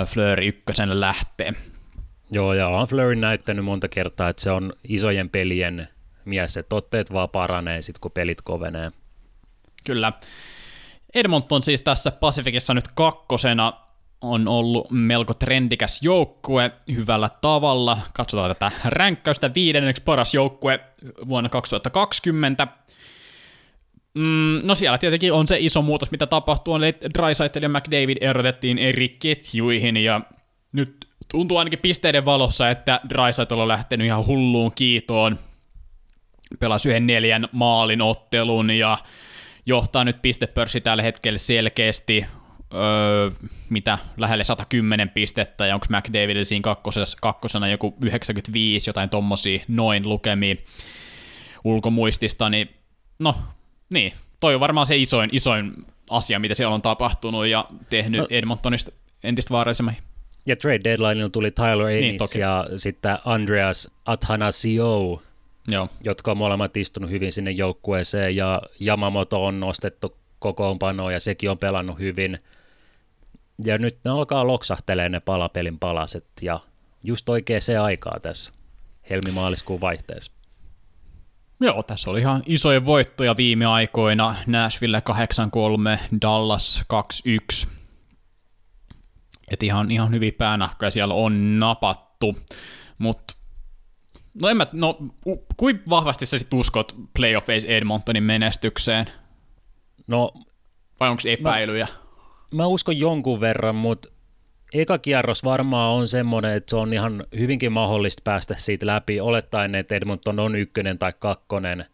[0.07, 1.53] Fleury ykkösen lähtee.
[2.31, 5.89] Joo, ja on Fleury näyttänyt monta kertaa, että se on isojen pelien
[6.25, 8.93] mies, että otteet vaan paranee sitten, kun pelit kovenee.
[9.85, 10.13] Kyllä.
[11.15, 13.73] Edmonton siis tässä Pacificissa nyt kakkosena
[14.21, 17.99] on ollut melko trendikäs joukkue hyvällä tavalla.
[18.13, 20.81] Katsotaan tätä ränkkäystä viidenneksi paras joukkue
[21.29, 22.67] vuonna 2020.
[24.15, 28.79] Mm, no siellä tietenkin on se iso muutos, mitä tapahtuu, eli Drysaitel ja McDavid erotettiin
[28.79, 30.21] eri ketjuihin, ja
[30.73, 35.39] nyt tuntuu ainakin pisteiden valossa, että Dreisaitl on lähtenyt ihan hulluun kiitoon.
[36.59, 38.99] Pelasi yhden neljän maalin ottelun ja
[39.67, 42.27] johtaa nyt pistepörssi tällä hetkellä selkeästi
[42.75, 43.31] öö,
[43.71, 50.09] mitä lähelle 110 pistettä, ja onko McDavid siinä kakkosena, kakkosena joku 95, jotain tommosia noin
[50.09, 50.55] lukemia
[51.65, 52.71] ulkomuistista, niin
[53.19, 53.35] no,
[53.93, 55.73] niin, toi on varmaan se isoin, isoin
[56.11, 58.27] asia, mitä siellä on tapahtunut ja tehnyt no.
[58.31, 58.93] Edmontonista
[59.25, 59.97] entistä vaarallisemmin.
[60.47, 65.23] Ja trade deadlineilla tuli Tyler Ennis niin, ja sitten Andreas Athanasio,
[65.69, 65.89] Joo.
[66.05, 71.59] jotka on molemmat istunut hyvin sinne joukkueeseen, ja Yamamoto on nostettu kokoonpanoon, ja sekin on
[71.59, 72.39] pelannut hyvin.
[73.65, 76.61] Ja nyt ne alkaa loksahtelee ne palapelin palaset, ja
[77.05, 78.53] just oikein se aikaa tässä
[79.11, 80.33] helmimaaliskuun vaihteessa.
[81.61, 84.37] Joo, tässä oli ihan isoja voittoja viime aikoina.
[84.47, 85.03] Nashville
[85.99, 86.83] 8-3, Dallas
[87.65, 87.69] 2-1.
[89.51, 92.39] Et ihan, ihan hyvin päänahkoja siellä on napattu.
[92.99, 93.35] Mutta
[94.43, 94.99] no en mä, no
[95.57, 99.07] kuin vahvasti sä sit uskot playoffeis Edmontonin menestykseen?
[100.07, 100.33] No,
[101.01, 101.87] Vai onko epäilyjä?
[101.91, 102.08] Mä,
[102.55, 104.09] mä uskon jonkun verran, mutta
[104.75, 109.75] eka kierros varmaan on semmoinen, että se on ihan hyvinkin mahdollista päästä siitä läpi, olettaen,
[109.75, 111.85] että Edmonton on ykkönen tai kakkonen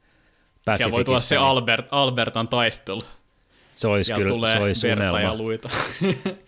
[0.76, 3.02] Siellä voi tulla se Albert, Albertan taistelu.
[3.74, 5.20] Se olisi Siellä kyllä, tulee se olisi unelma.
[5.20, 5.70] ja luita.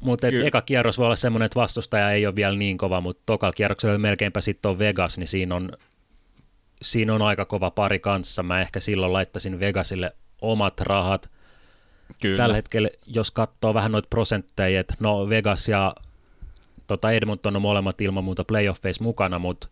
[0.00, 3.52] Mutta eka kierros voi olla semmoinen, että vastustaja ei ole vielä niin kova, mutta toka
[3.52, 5.72] kierroksella melkeinpä sitten on Vegas, niin siinä on,
[6.82, 8.42] siinä on aika kova pari kanssa.
[8.42, 11.30] Mä ehkä silloin laittaisin Vegasille omat rahat.
[12.22, 12.36] Kyllä.
[12.36, 15.94] Tällä hetkellä, jos katsoo vähän noita prosentteja, että no Vegas ja
[16.86, 19.68] tota Edmonton on molemmat ilman muuta playoffeissa mukana, mutta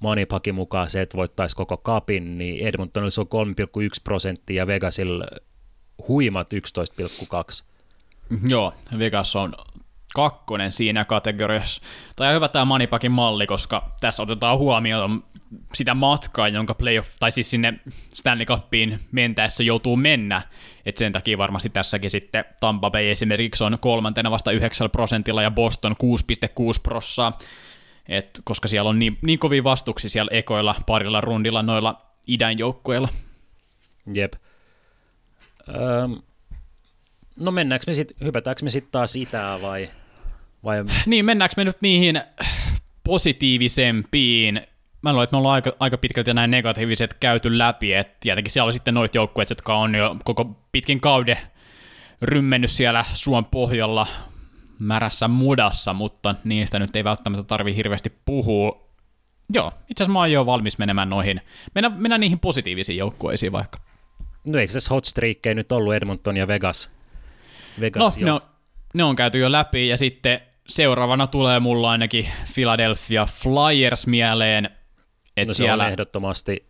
[0.00, 5.26] Manipakin mukaan se, että voittaisi koko kapin, niin Edmontonilla se on 3,1 prosenttia ja Vegasilla
[6.08, 7.64] huimat 11,2.
[8.48, 9.54] Joo, Vegas on
[10.14, 11.82] kakkonen siinä kategoriassa.
[12.16, 15.24] Tai on hyvä tämä Manipakin malli, koska tässä otetaan huomioon
[15.74, 17.80] sitä matkaa, jonka playoff, tai siis sinne
[18.14, 20.42] Stanley Cupiin mentäessä joutuu mennä.
[20.86, 25.50] Et sen takia varmasti tässäkin sitten Tampa Bay esimerkiksi on kolmantena vasta 9 prosentilla ja
[25.50, 27.38] Boston 6,6 prossaa.
[28.08, 33.08] Et koska siellä on niin, niin kovia vastuksia siellä ekoilla parilla rundilla noilla idän joukkueilla.
[34.14, 34.32] Jep.
[35.68, 36.22] Öm,
[37.36, 39.90] no mennäänkö me sitten, hypätäänkö me sitten taas itää vai,
[40.64, 40.84] vai...
[41.06, 42.20] Niin, mennäänkö me nyt niihin
[43.04, 44.60] positiivisempiin
[45.02, 48.66] mä luulen, että me ollaan aika, aika pitkälti näin negatiiviset käyty läpi, että tietenkin siellä
[48.66, 51.38] on sitten noita joukkueet, jotka on jo koko pitkin kauden
[52.22, 54.06] rymmennyt siellä suon pohjalla
[54.78, 58.88] märässä mudassa, mutta niistä nyt ei välttämättä tarvi hirveästi puhua.
[59.52, 61.40] Joo, itse asiassa mä oon jo valmis menemään noihin,
[61.74, 63.78] mennä, mennä niihin positiivisiin joukkueisiin vaikka.
[64.44, 65.04] No eikö tässä hot
[65.54, 66.90] nyt ollut Edmonton ja Vegas?
[67.80, 68.26] Vegas no, jo.
[68.26, 68.40] ne on,
[68.94, 74.70] ne on käyty jo läpi, ja sitten seuraavana tulee mulla ainakin Philadelphia Flyers mieleen,
[75.38, 76.66] et no siellä, on ehdottomasti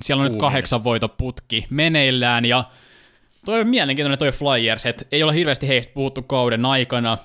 [0.00, 2.64] Siellä on nyt kahdeksan voitoputki meneillään, ja
[3.44, 7.18] toi on mielenkiintoinen toi Flyers, että ei ole hirveästi heistä puhuttu kauden aikana.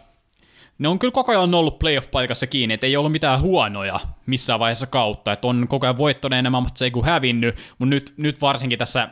[0.80, 4.88] Ne on kyllä koko ajan ollut playoff-paikassa kiinni, että ei ollut mitään huonoja missään vaiheessa
[4.88, 8.42] kautta, että on koko ajan voittanut enemmän, mutta se ei kuin hävinnyt, mutta nyt, nyt
[8.42, 9.10] varsinkin tässä,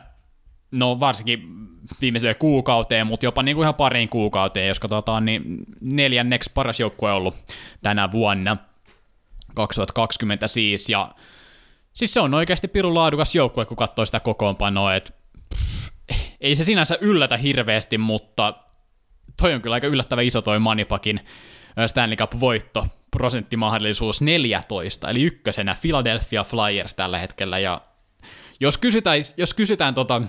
[0.70, 1.40] no varsinkin
[2.00, 5.44] viimeiseen kuukauteen, mutta jopa niin kuin ihan pariin kuukauteen, jos katsotaan, niin
[5.80, 7.34] neljänneksi paras joukkue on ollut
[7.82, 8.56] tänä vuonna,
[9.54, 11.10] 2020 siis, ja
[11.94, 15.12] Siis se on oikeasti pirun laadukas joukkue, kun katsoo sitä kokoonpanoa, että
[16.40, 18.54] ei se sinänsä yllätä hirveästi, mutta
[19.42, 21.20] toi on kyllä aika yllättävä iso toi Manipakin
[21.86, 27.80] Stanley Cup-voitto, prosenttimahdollisuus 14, eli ykkösenä Philadelphia Flyers tällä hetkellä, ja
[28.60, 30.22] jos kysytään, jos kysytään tota,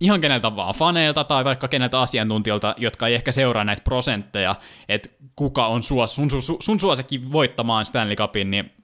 [0.00, 4.54] ihan keneltä vaan faneilta tai vaikka keneltä asiantuntijoilta, jotka ei ehkä seuraa näitä prosentteja,
[4.88, 8.81] että kuka on suos, sun, sun, sun suosikki voittamaan Stanley Cupin, niin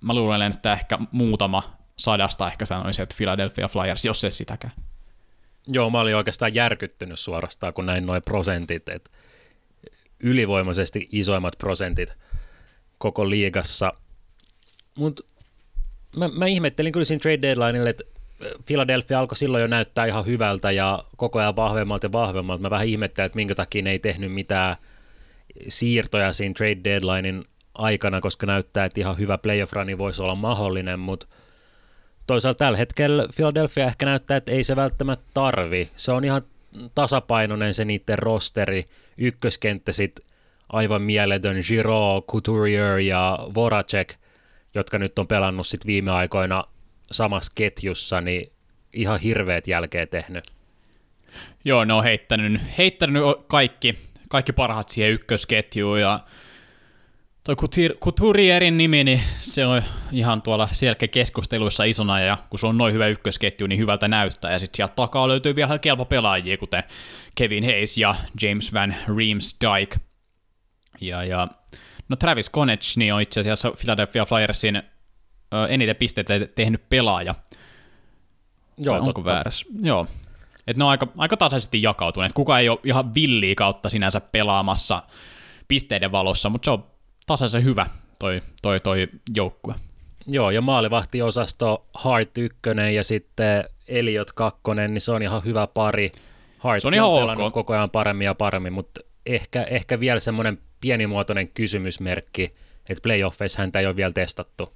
[0.00, 4.72] mä luulen, että ehkä muutama sadasta ehkä sanoisin, että Philadelphia Flyers, jos se sitäkään.
[5.66, 9.10] Joo, mä olin oikeastaan järkyttynyt suorastaan, kun näin noin prosentit, että
[10.20, 12.12] ylivoimaisesti isoimmat prosentit
[12.98, 13.92] koko liigassa.
[14.94, 15.22] Mutta
[16.16, 18.04] mä, mä ihmettelin kyllä siinä trade deadlineille, että
[18.66, 22.62] Philadelphia alkoi silloin jo näyttää ihan hyvältä ja koko ajan vahvemmalta ja vahvemmalta.
[22.62, 24.76] Mä vähän ihmettelin, että minkä takia ne ei tehnyt mitään
[25.68, 31.00] siirtoja siinä trade deadlinein aikana, koska näyttää, että ihan hyvä playoff runi voisi olla mahdollinen,
[31.00, 31.26] mutta
[32.26, 35.90] toisaalta tällä hetkellä Philadelphia ehkä näyttää, että ei se välttämättä tarvi.
[35.96, 36.42] Se on ihan
[36.94, 40.26] tasapainoinen se niiden rosteri, ykköskenttä sitten
[40.68, 44.14] aivan mieletön Giro, Couturier ja Voracek,
[44.74, 46.64] jotka nyt on pelannut sit viime aikoina
[47.10, 48.52] samassa ketjussa, niin
[48.92, 50.44] ihan hirveät jälkeen tehnyt.
[51.64, 56.20] Joo, ne on heittänyt, heittänyt kaikki, kaikki parhaat siihen ykkösketjuun ja
[57.44, 57.56] Toi
[58.00, 60.68] Couturierin nimi, niin se on ihan tuolla
[61.10, 64.94] keskusteluissa isona, ja kun se on noin hyvä ykkösketju, niin hyvältä näyttää, ja sitten sieltä
[64.96, 66.82] takaa löytyy vielä kelpo pelaajia, kuten
[67.34, 69.96] Kevin Hayes ja James Van Riemsdyk.
[71.00, 71.48] Ja, ja
[72.08, 74.82] no Travis Konech niin on itse asiassa Philadelphia Flyersin ö,
[75.68, 77.34] eniten pisteitä tehnyt pelaaja.
[78.78, 79.66] Joo, Vai onko väärässä?
[79.82, 80.06] Joo.
[80.66, 82.32] Et ne on aika, aika tasaisesti jakautuneet.
[82.32, 85.02] Kuka ei ole ihan villiä kautta sinänsä pelaamassa
[85.68, 86.89] pisteiden valossa, mutta se on
[87.30, 87.86] tasaisen hyvä
[88.18, 89.74] toi, toi, toi joukkue.
[90.26, 92.58] Joo, ja maalivahtiosasto Hart 1
[92.94, 96.12] ja sitten Eliot 2, niin se on ihan hyvä pari.
[96.58, 97.52] Hart se on, ihan ok.
[97.52, 102.54] koko ajan paremmin ja paremmin, mutta ehkä, ehkä vielä semmoinen pienimuotoinen kysymysmerkki,
[102.88, 104.72] että playoffeissa häntä ei ole vielä testattu.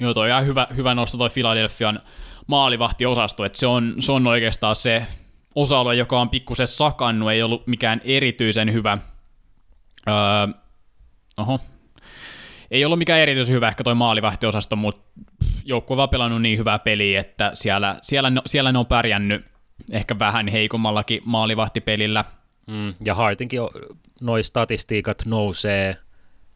[0.00, 2.00] Joo, toi on ihan hyvä, hyvä nosto toi Philadelphian
[2.46, 5.06] maalivahtiosasto, että se on, se on oikeastaan se
[5.54, 8.98] osa-alue, joka on pikkusen sakannut, ei ollut mikään erityisen hyvä.
[10.08, 10.61] Öö,
[11.36, 11.60] oho.
[12.70, 15.20] Ei ollut mikään erityisen hyvä ehkä toi maalivahtiosasto, mutta
[15.64, 19.44] joukkue vaan pelannut niin hyvää peliä, että siellä, siellä, ne, siellä ne on pärjännyt
[19.90, 22.24] ehkä vähän heikommallakin maalivahtipelillä.
[22.66, 23.60] Mm, ja Hartinkin
[24.20, 25.96] noi statistiikat nousee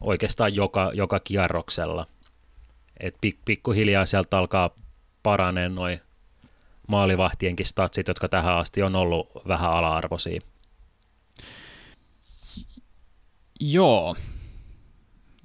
[0.01, 2.05] oikeastaan joka, joka kierroksella.
[2.99, 4.69] Et pik, pikkuhiljaa sieltä alkaa
[5.23, 6.01] paranee noin
[6.87, 10.41] maalivahtienkin statsit, jotka tähän asti on ollut vähän ala-arvoisia.
[13.59, 14.15] Joo.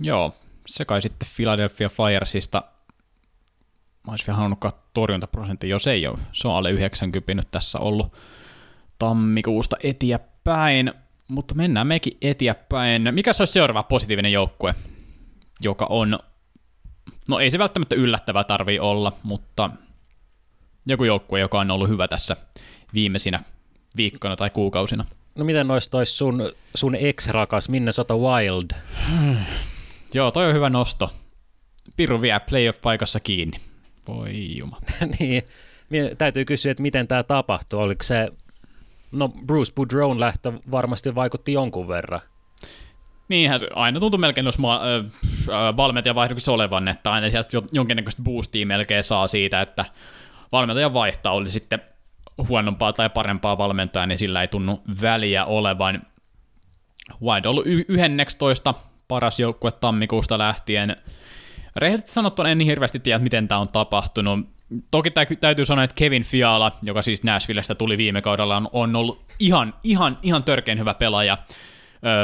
[0.03, 0.35] Joo,
[0.67, 2.63] se kai sitten Philadelphia Flyersista.
[4.07, 6.19] Mä olisin vielä halunnut katsoa torjuntaprosentti, jos ei ole.
[6.33, 8.13] Se on alle 90 nyt tässä ollut
[8.99, 10.93] tammikuusta eteenpäin.
[11.29, 13.09] Mutta mennään mekin eteenpäin.
[13.15, 14.75] Mikä se olisi seuraava positiivinen joukkue,
[15.61, 16.19] joka on
[17.29, 19.71] no ei se välttämättä yllättävää tarvii olla, mutta
[20.87, 22.37] joku joukkue, joka on ollut hyvä tässä
[22.95, 23.41] viimeisinä
[23.97, 25.05] viikkoina tai kuukausina.
[25.35, 28.71] No miten noista olisi sun, sun ex-rakas Minnesota Wild?
[29.09, 29.37] Hmm.
[30.15, 31.11] Joo, toi on hyvä nosto.
[31.97, 33.59] Piru vie playoff-paikassa kiinni.
[34.09, 34.79] Voi juma.
[35.19, 35.43] niin,
[36.19, 37.81] täytyy kysyä, että miten tämä tapahtui.
[37.83, 38.29] Oliko se,
[39.13, 42.21] no Bruce Boudreau lähtö varmasti vaikutti jonkun verran.
[43.29, 48.67] Niinhän se aina tuntuu melkein jos ma- äh, valmentajavaihdoksessa olevan, että aina sieltä jonkinnäköistä boostia
[48.67, 49.85] melkein saa siitä, että
[50.53, 51.81] valmentaja vaihtaa, oli sitten
[52.49, 56.03] huonompaa tai parempaa valmentajaa, niin sillä ei tunnu väliä olevan.
[57.23, 58.75] Wild on ollut 11
[59.13, 60.97] paras joukkue tammikuusta lähtien.
[61.77, 64.49] Rehellisesti sanottuna en niin hirveästi tiedä, miten tämä on tapahtunut.
[64.91, 69.75] Toki täytyy sanoa, että Kevin Fiala, joka siis Nashvillestä tuli viime kaudella, on ollut ihan,
[69.85, 71.39] ihan, ihan törkeän hyvä pelaaja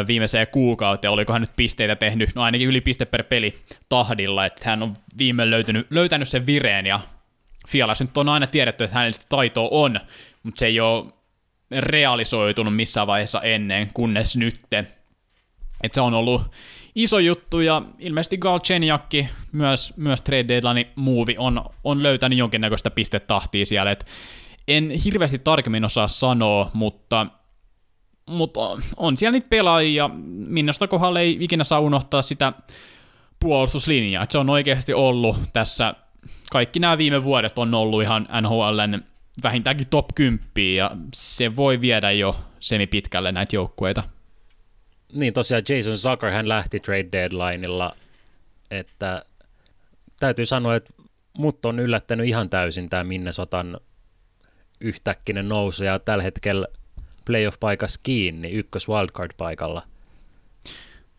[0.06, 4.70] viimeiseen kuukauteen, oliko hän nyt pisteitä tehnyt, no ainakin yli piste per peli tahdilla, että
[4.70, 7.00] hän on viime löytynyt, löytänyt sen vireen, ja
[7.68, 10.00] Fialas nyt on aina tiedetty, että hänellä taito on,
[10.42, 11.04] mutta se ei ole
[11.78, 14.84] realisoitunut missään vaiheessa ennen, kunnes nytte.
[15.82, 16.42] Että se on ollut
[16.98, 23.66] iso juttu, ja ilmeisesti Galchenjakki, myös, myös trade deadline move on, on löytänyt jonkinnäköistä pistetahtia
[23.66, 24.06] siellä, että
[24.68, 27.26] en hirveästi tarkemmin osaa sanoa, mutta
[28.26, 28.60] mutta
[28.96, 30.10] on siellä niitä pelaajia,
[30.46, 32.52] Minnosta kohdalla ei ikinä saa unohtaa sitä
[33.40, 35.94] puolustuslinjaa, että se on oikeasti ollut tässä,
[36.50, 39.02] kaikki nämä viime vuodet on ollut ihan NHLn
[39.42, 40.40] vähintäänkin top 10,
[40.76, 44.17] ja se voi viedä jo semipitkälle näitä joukkueita.
[45.12, 47.96] Niin tosiaan Jason Zucker hän lähti trade deadlineilla,
[48.70, 49.24] että
[50.20, 50.92] täytyy sanoa, että
[51.38, 53.80] mut on yllättänyt ihan täysin tämä Minnesotan
[54.80, 56.66] yhtäkkinen nousu, ja tällä hetkellä
[57.24, 59.82] playoff-paikassa kiinni ykkös wildcard-paikalla.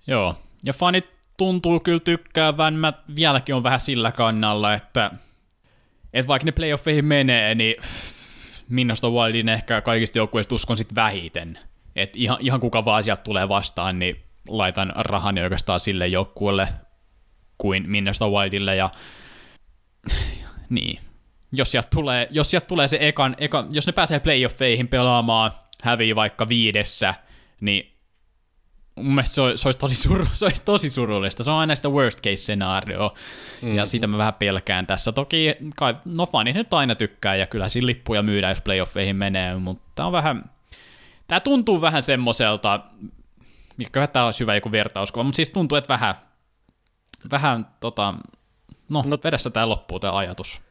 [0.08, 1.06] Joo, ja fanit
[1.38, 5.12] tuntuu kyllä tykkäävän, mä vieläkin on vähän sillä kannalla, että,
[6.14, 7.76] että vaikka ne playoffeihin menee, niin
[8.70, 11.60] Minnosta Wildin ehkä kaikista joukkueista uskon sitten vähiten.
[12.02, 16.68] Että ihan, ihan kuka vaan sieltä tulee vastaan, niin laitan rahan oikeastaan sille joukkueelle
[17.58, 18.90] kuin Minnosta Wildille ja
[20.70, 21.00] niin.
[21.52, 26.16] Jos sieltä tulee, jos sieltä tulee se ekan, ekan, jos ne pääsee playoffeihin pelaamaan hävii
[26.16, 27.14] vaikka viidessä,
[27.62, 28.00] niin
[28.96, 31.44] mun mielestä se, se, olisi tosi suru, se olisi tosi surullista.
[31.44, 33.14] Se on aina sitä worst case scenario,
[33.62, 33.76] mm.
[33.76, 35.12] ja sitä mä vähän pelkään tässä.
[35.12, 39.56] Toki, kai, no fanit nyt aina tykkää, ja kyllä siinä lippuja myydään, jos playoffeihin menee,
[39.56, 40.50] mutta on vähän,
[41.30, 42.80] tämä tuntuu vähän semmoiselta,
[43.78, 46.16] mikä tämä olisi hyvä joku vertauskuva, mutta siis tuntuu, että vähän,
[47.32, 48.14] vähän tota,
[48.90, 50.62] no, no vedessä tämä loppuu tämä ajatus.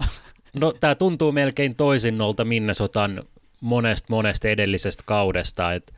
[0.54, 3.22] No tämä tuntuu melkein toisinnolta Minnesotan
[3.60, 5.92] monesta monesta edellisestä kaudesta, että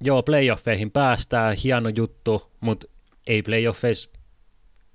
[0.00, 2.86] joo, playoffeihin päästään, hieno juttu, mutta
[3.26, 4.10] ei playoffeissa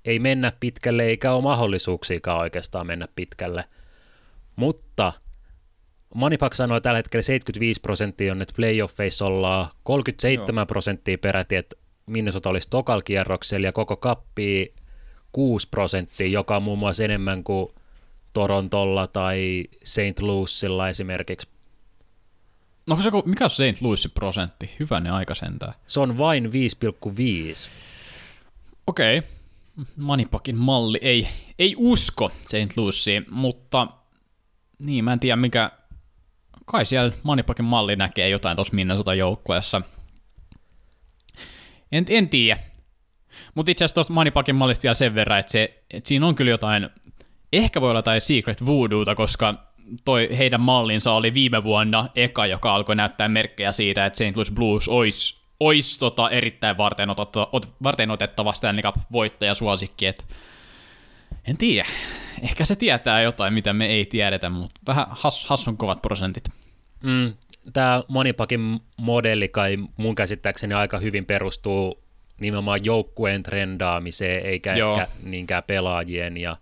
[0.04, 3.64] ei mennä pitkälle eikä ole mahdollisuuksiakaan oikeastaan mennä pitkälle.
[4.56, 5.12] Mutta
[6.16, 10.66] Manipak sanoi tällä hetkellä 75 prosenttia on, että playoffeissa ollaan 37 Joo.
[10.66, 11.76] prosenttia peräti, että
[12.06, 14.74] Minnesota olisi tokal kierroksella ja koko kappi
[15.32, 17.68] 6 prosenttia, joka on muun muassa enemmän kuin
[18.32, 20.20] Torontolla tai St.
[20.20, 21.48] Louisilla esimerkiksi.
[22.86, 23.82] No se, mikä on St.
[23.82, 24.70] Louisin prosentti?
[24.80, 25.74] Hyvänen aika sentään.
[25.86, 26.50] Se on vain 5,5.
[28.86, 29.18] Okei.
[29.18, 29.30] Okay.
[29.96, 32.76] Manipakin malli ei, ei usko St.
[32.76, 33.86] Louisiin, mutta
[34.78, 35.70] niin, mä en tiedä mikä,
[36.66, 39.82] kai siellä Manipakin malli näkee jotain tuossa Minnesota joukkueessa.
[41.92, 42.60] En, en tiedä.
[43.54, 46.50] Mutta itse asiassa tuosta Manipakin mallista vielä sen verran, että, se, että siinä on kyllä
[46.50, 46.90] jotain,
[47.52, 49.54] ehkä voi olla jotain Secret Voodoota, koska
[50.04, 54.36] toi heidän mallinsa oli viime vuonna eka, joka alkoi näyttää merkkejä siitä, että St.
[54.36, 57.50] Louis Blues olisi ois tota erittäin varten, otettava,
[57.82, 60.24] varten otettava Stanley Cup-voittaja suosikki, että
[61.48, 61.88] en tiedä.
[62.42, 66.44] Ehkä se tietää jotain, mitä me ei tiedetä, mutta vähän has, hassun kovat prosentit.
[67.02, 67.34] Mm,
[67.72, 72.02] Tämä Monipakin modelli kai mun käsittääkseni aika hyvin perustuu
[72.40, 75.00] nimenomaan joukkueen trendaamiseen, eikä Joo.
[75.00, 76.36] ehkä niinkään pelaajien.
[76.36, 76.56] Ja,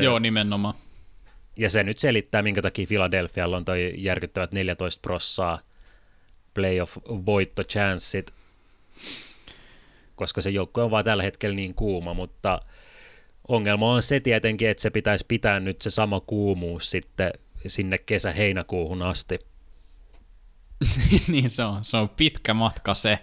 [0.00, 0.74] Joo, nimenomaan.
[1.56, 5.58] Ja se nyt selittää, minkä takia Philadelphialla on toi järkyttävät 14 prossaa
[6.54, 6.96] playoff
[7.68, 8.34] chanssit,
[10.16, 12.60] koska se joukkue on vaan tällä hetkellä niin kuuma, mutta
[13.48, 17.30] ongelma on se tietenkin, että se pitäisi pitää nyt se sama kuumuus sitten
[17.66, 19.38] sinne kesä-heinäkuuhun asti.
[21.28, 23.18] niin se on, se on pitkä matka se.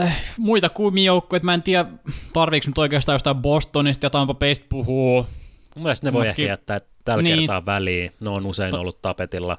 [0.00, 1.84] Äh, muita kuumia joukkoja, mä en tiedä,
[2.32, 5.26] tarviiko nyt oikeastaan jostain Bostonista ja Tampa Baysta puhuu.
[5.76, 9.56] Mun mielestä ne voi ehkä jättää tällä niin, kertaa väliin, ne on usein ollut tapetilla.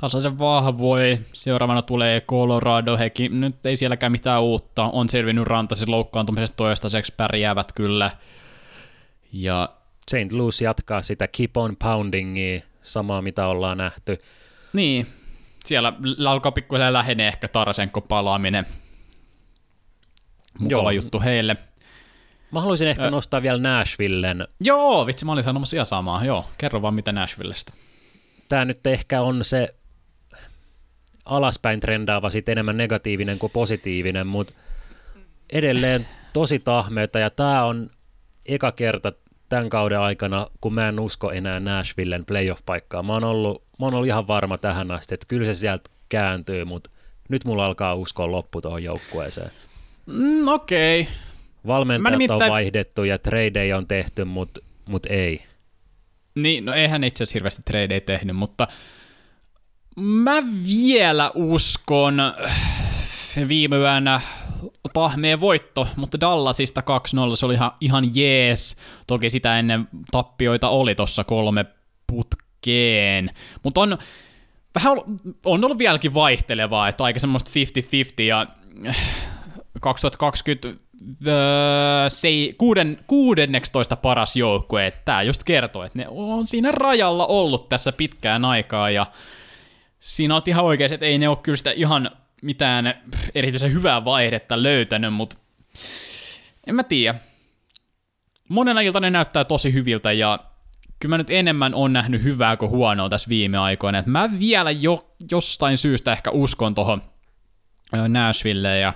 [0.00, 6.56] Tasaisen vahvoi, seuraavana tulee Colorado, hekin, nyt ei sielläkään mitään uutta, on selvinnyt rantaisen loukkaantumisesta
[6.56, 8.10] toistaiseksi, pärjäävät kyllä.
[9.32, 9.68] Ja
[10.10, 10.32] St.
[10.32, 14.18] Louis jatkaa sitä keep on poundingia, samaa mitä ollaan nähty.
[14.72, 15.06] Niin,
[15.64, 15.92] siellä
[16.26, 18.66] alkaa pikkuhiljaa lähenee ehkä Tarasenko palaaminen.
[20.58, 20.90] Mukava Joo.
[20.90, 21.56] juttu heille.
[22.50, 23.10] Mä haluaisin ehkä Ö...
[23.10, 24.48] nostaa vielä Nashvillen.
[24.60, 26.24] Joo, vitsi, mä olin sanomassa ihan samaa.
[26.24, 27.72] Joo, kerro vaan mitä Nashvillestä.
[28.48, 29.74] Tämä nyt ehkä on se
[31.28, 34.52] alaspäin trendaava sitten enemmän negatiivinen kuin positiivinen, mutta
[35.52, 37.90] edelleen tosi tahmeita ja tämä on
[38.46, 39.12] eka kerta
[39.48, 43.02] tämän kauden aikana, kun mä en usko enää Nashvillen playoff-paikkaa.
[43.02, 46.64] Mä oon ollut, mä oon ollut ihan varma tähän asti, että kyllä se sieltä kääntyy,
[46.64, 46.90] mutta
[47.28, 49.50] nyt mulla alkaa uskoa loppu tuohon joukkueeseen.
[50.06, 51.00] Mm, Okei.
[51.00, 51.14] Okay.
[51.66, 52.42] Valmentajat nimittäin...
[52.42, 55.44] on vaihdettu ja tradeja on tehty, mutta mut ei.
[56.34, 58.68] Niin, no eihän itse asiassa hirveästi tradeja tehnyt, mutta
[60.00, 62.20] mä vielä uskon
[63.48, 64.20] viime yönä
[64.92, 66.82] tahmeen voitto, mutta Dallasista
[67.32, 68.76] 2-0 se oli ihan, ihan jees.
[69.06, 71.66] Toki sitä ennen tappioita oli tuossa kolme
[72.06, 73.30] putkeen,
[73.62, 73.98] mutta on
[74.74, 74.92] vähän
[75.44, 77.50] on ollut vieläkin vaihtelevaa, että aika semmoista
[78.20, 78.46] 50-50 ja
[79.80, 80.68] 2020
[81.26, 87.68] öö, se, kuuden, 16 paras joukkue, tämä just kertoo, että ne on siinä rajalla ollut
[87.68, 89.06] tässä pitkään aikaa ja
[90.00, 92.10] siinä on ihan oikein, että ei ne ole kyllä sitä ihan
[92.42, 92.94] mitään
[93.34, 95.36] erityisen hyvää vaihdetta löytänyt, mutta
[96.66, 97.18] en mä tiedä.
[98.48, 100.38] Monena ilta ne näyttää tosi hyviltä ja
[101.00, 103.98] kyllä mä nyt enemmän on nähnyt hyvää kuin huonoa tässä viime aikoina.
[103.98, 107.02] että mä vielä jo, jostain syystä ehkä uskon tuohon
[108.08, 108.92] Nashville ja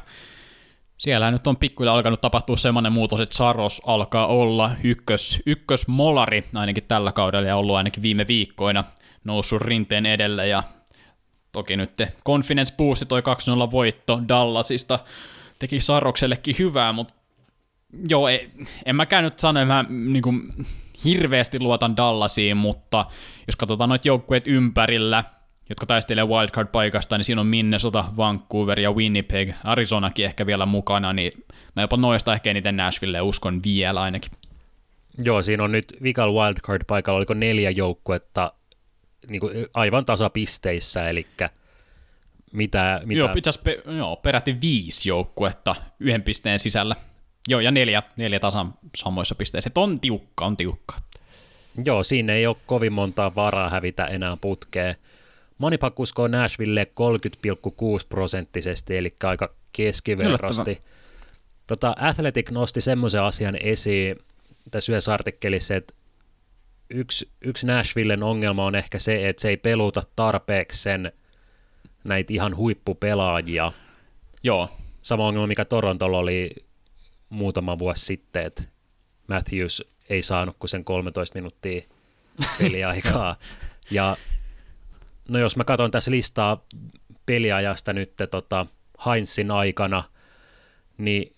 [0.98, 6.84] siellä nyt on pikkuilla alkanut tapahtua semmoinen muutos, että Saros alkaa olla ykkös, ykkösmolari ainakin
[6.88, 8.84] tällä kaudella ja ollut ainakin viime viikkoina
[9.24, 10.62] noussut rinteen edelle ja
[11.52, 13.22] Toki nyt confidence boosti toi
[13.68, 14.98] 2-0 voitto Dallasista
[15.58, 17.14] teki Sarroksellekin hyvää, mutta
[18.08, 18.50] joo, ei,
[18.86, 20.42] en mäkään nyt sano, mä niin kuin,
[21.04, 23.06] hirveästi luotan Dallasiin, mutta
[23.46, 25.24] jos katsotaan noita joukkueet ympärillä,
[25.68, 31.44] jotka taistelee wildcard-paikasta, niin siinä on Minnesota, Vancouver ja Winnipeg, Arizonakin ehkä vielä mukana, niin
[31.76, 34.32] mä jopa noista ehkä eniten Nashville uskon vielä ainakin.
[35.24, 38.52] Joo, siinä on nyt Vikal wildcard-paikalla, oliko neljä joukkuetta,
[39.28, 41.26] niin kuin aivan tasapisteissä, eli
[42.52, 43.00] mitä...
[43.04, 43.18] mitä...
[43.18, 46.96] Joo, itse pe- joo, peräti viisi joukkuetta yhden pisteen sisällä.
[47.48, 49.68] Joo, ja neljä, neljä tasan samoissa pisteissä.
[49.68, 50.94] Et on tiukka, on tiukka.
[51.84, 54.96] Joo, siinä ei ole kovin montaa varaa hävitä enää putkeen.
[55.58, 60.82] Manipak uskoo Nashville 30,6 prosenttisesti, eli aika keskiverrosti.
[61.66, 64.18] Tota, Athletic nosti semmoisen asian esiin
[64.70, 65.94] tässä yhdessä artikkelissa, että
[66.94, 71.12] yksi, yksi Nashvillen ongelma on ehkä se, että se ei peluta tarpeeksi sen
[72.04, 73.72] näitä ihan huippupelaajia.
[74.42, 74.70] Joo.
[75.02, 76.54] Sama ongelma, mikä Torontolla oli
[77.28, 78.62] muutama vuosi sitten, että
[79.28, 81.82] Matthews ei saanut kuin sen 13 minuuttia
[82.58, 83.36] peliaikaa.
[83.90, 84.16] ja
[85.28, 86.64] no jos mä katson tässä listaa
[87.26, 88.66] peliajasta nyt tota,
[89.06, 90.04] Heinzin aikana,
[90.98, 91.32] niin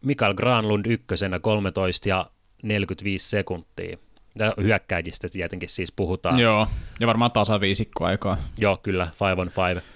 [0.00, 2.30] Mikael Granlund ykkösenä 13 ja
[2.62, 3.96] 45 sekuntia.
[4.38, 6.40] Ja hyökkäjistä tietenkin siis puhutaan.
[6.40, 6.66] Joo,
[7.00, 8.36] ja varmaan tasaviisikko aikaa.
[8.58, 9.86] Joo, kyllä, 5 on 5.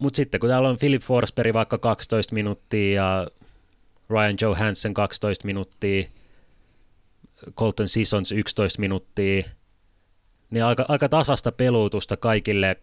[0.00, 3.26] Mutta sitten kun täällä on Philip Forsberg vaikka 12 minuuttia ja
[4.10, 6.08] Ryan Johansson 12 minuuttia,
[7.56, 9.42] Colton Sissons 11 minuuttia,
[10.50, 12.76] niin aika, aika tasasta peluutusta kaikille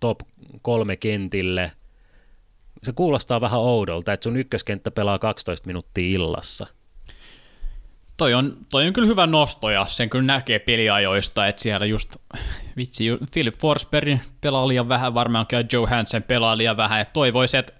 [0.00, 0.20] top
[0.62, 1.72] kolme kentille.
[2.82, 6.66] Se kuulostaa vähän oudolta, että sun ykköskenttä pelaa 12 minuuttia illassa.
[8.16, 12.16] Toi on, toi on kyllä hyvä nosto ja sen kyllä näkee peliajoista, että siellä just,
[12.76, 17.72] vitsi, Philip Forsberg pelaa liian vähän, varmaan Joe Hansen pelaa liian vähän, että toivoisi, että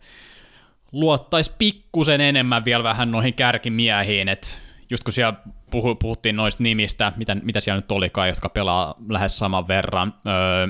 [0.93, 4.49] luottaisi pikkusen enemmän vielä vähän noihin kärkimiehiin, että
[4.91, 5.35] just kun siellä
[5.70, 10.14] puhu, puhuttiin noista nimistä, mitä, mitä siellä nyt olikaan, jotka pelaa lähes saman verran.
[10.26, 10.66] Öö,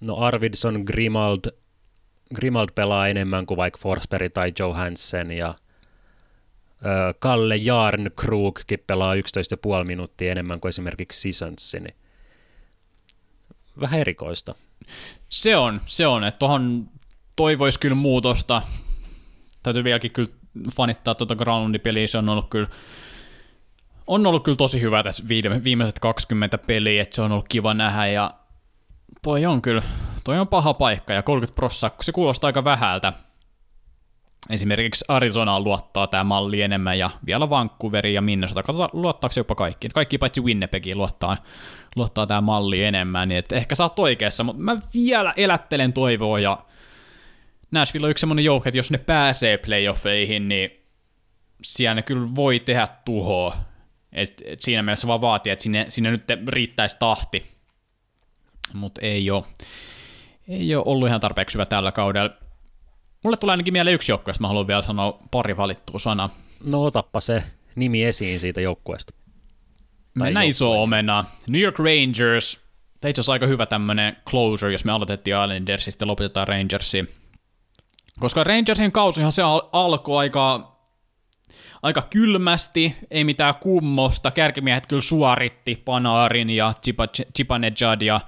[0.00, 1.40] no Arvidsson, Grimald,
[2.34, 5.63] Grimald pelaa enemmän kuin vaikka Forsberg tai Johansen ja öö,
[7.18, 9.20] Kalle Jarnkrugkin pelaa 11,5
[9.84, 11.80] minuuttia enemmän kuin esimerkiksi Sissonsi.
[11.80, 11.94] Niin
[13.80, 14.54] vähän erikoista.
[15.28, 16.88] Se on, se on, että tuohon
[17.36, 18.62] toivoisi kyllä muutosta.
[19.62, 20.30] Täytyy vieläkin kyllä
[20.76, 22.68] fanittaa tuota Groundin se on ollut kyllä
[24.06, 25.24] on ollut kyllä tosi hyvä tässä
[25.64, 28.30] viimeiset 20 peliä, että se on ollut kiva nähdä ja
[29.22, 29.82] toi on kyllä,
[30.24, 33.12] toi on paha paikka ja 30 prossaa, se kuulostaa aika vähältä.
[34.50, 38.62] Esimerkiksi Arizona luottaa tämä malli enemmän ja vielä Vancouveri ja Minnesota.
[38.62, 39.88] Katsotaan, luottaako se jopa kaikki.
[39.88, 41.36] Kaikki paitsi Winnipegiin luottaa,
[41.96, 46.40] luottaa tämä malli enemmän, niin että ehkä sä oot oikeassa, mutta mä vielä elättelen toivoa
[46.40, 46.58] ja
[47.70, 50.70] Nashville on yksi semmonen joukko, että jos ne pääsee playoffeihin, niin
[51.62, 53.56] siellä ne kyllä voi tehdä tuhoa
[54.14, 57.54] et, et siinä mielessä vaan vaatii, että sinne, sinne nyt riittäisi tahti.
[58.72, 59.44] Mutta ei ole,
[60.48, 62.30] ei ole ollut ihan tarpeeksi hyvä tällä kaudella.
[63.24, 66.30] Mulle tulee ainakin mieleen yksi joukkue, jos mä haluan vielä sanoa pari valittua sanaa.
[66.64, 67.42] No otappa se
[67.74, 69.14] nimi esiin siitä joukkueesta.
[70.14, 71.24] Mennään iso omena.
[71.48, 72.60] New York Rangers.
[73.00, 77.08] Tämä itse aika hyvä tämmöinen closer, jos me aloitettiin Islandersista ja lopetetaan Rangersiin.
[78.20, 80.74] Koska Rangersin kausihan se al- alkoi aika
[81.82, 84.30] aika kylmästi, ei mitään kummosta.
[84.30, 86.74] Kärkimiehet kyllä suoritti Panarin ja
[87.36, 88.20] Chipanejad ja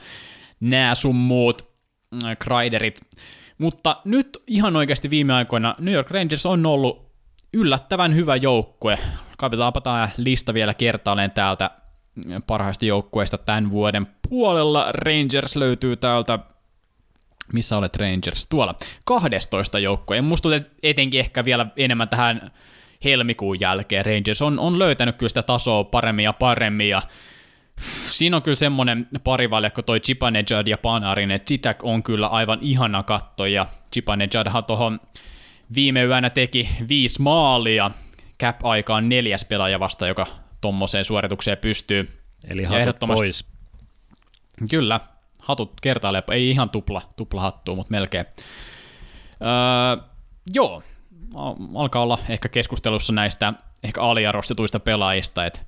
[0.61, 1.63] nää sun muut
[2.25, 3.01] äh, Kreiderit.
[3.59, 7.07] Mutta nyt ihan oikeasti viime aikoina New York Rangers on ollut
[7.53, 8.99] yllättävän hyvä joukkue.
[9.39, 14.87] Kaivetaanpa tämä lista vielä kertaalleen täältä äh, parhaista joukkueista tämän vuoden puolella.
[14.93, 16.39] Rangers löytyy täältä
[17.53, 18.47] missä olet Rangers?
[18.49, 20.21] Tuolla 12 joukkue.
[20.21, 20.49] Musta
[20.83, 22.51] etenkin ehkä vielä enemmän tähän
[23.05, 27.03] helmikuun jälkeen Rangers on, on löytänyt kyllä sitä tasoa paremmin ja paremmin, ja
[28.11, 33.03] siinä on kyllä semmoinen parivaljakko toi Chipanejad ja Panarin, että sitä on kyllä aivan ihana
[33.03, 35.01] katto, ja Chipanejadhan tuohon
[35.75, 37.91] viime yönä teki viisi maalia,
[38.43, 40.27] cap-aikaan neljäs pelaaja vasta, joka
[40.61, 42.09] tommoseen suoritukseen pystyy.
[42.49, 43.49] Eli hatut pois.
[44.71, 45.01] Kyllä,
[45.39, 48.27] hatut kertailee, ei ihan tupla, tupla hattu, mutta melkein.
[49.43, 50.05] Öö,
[50.55, 50.83] joo,
[51.75, 53.53] alkaa olla ehkä keskustelussa näistä
[53.83, 55.61] ehkä aliarvostetuista pelaajista, että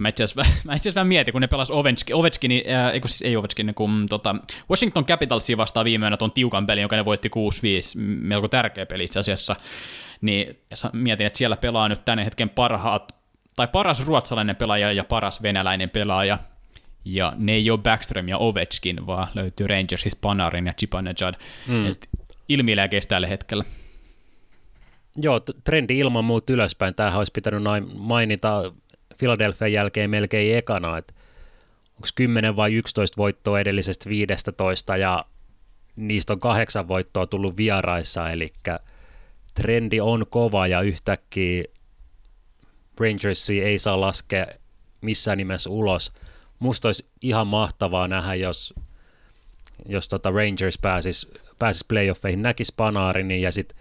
[0.04, 3.66] Mä itse asiassa vähän mietin, kun ne pelas Ovechkin, Ovechkin äh, eikö siis ei Ovechkin,
[3.66, 4.36] niin kun, tota,
[4.70, 7.30] Washington Capitalsia vastaan viime yönä tuon tiukan pelin, jonka ne voitti
[7.96, 9.56] 6-5, melko tärkeä peli itse asiassa,
[10.20, 10.58] niin
[10.92, 13.14] mietin, että siellä pelaa nyt tänne hetken parhaat,
[13.56, 16.38] tai paras ruotsalainen pelaaja ja paras venäläinen pelaaja,
[17.04, 21.34] ja ne ei ole Backstrom ja Ovechkin, vaan löytyy Rangersista Panarin ja Chipanejad,
[21.66, 21.96] mm.
[22.48, 23.64] ilmiilee tällä hetkellä.
[25.16, 26.94] Joo, trendi ilman muut ylöspäin.
[26.94, 27.62] Tämähän olisi pitänyt
[27.94, 28.72] mainita
[29.20, 31.14] Philadelphian jälkeen melkein ekana, että
[31.94, 35.24] onko 10 vai 11 voittoa edellisestä 15 ja
[35.96, 38.52] niistä on kahdeksan voittoa tullut vieraissa, eli
[39.54, 41.64] trendi on kova ja yhtäkkiä
[43.00, 44.46] Rangersi ei saa laskea
[45.00, 46.12] missään nimessä ulos.
[46.58, 48.74] Musta olisi ihan mahtavaa nähdä, jos,
[49.88, 53.78] jos tota Rangers pääsisi pääsis playoffeihin, näkisi Panarin ja sitten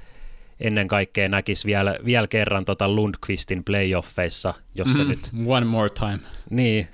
[0.59, 5.29] ennen kaikkea näkisi vielä, vielä kerran tota Lundqvistin playoffeissa, jossa mm, nyt...
[5.45, 6.19] One more time.
[6.49, 6.87] Niin,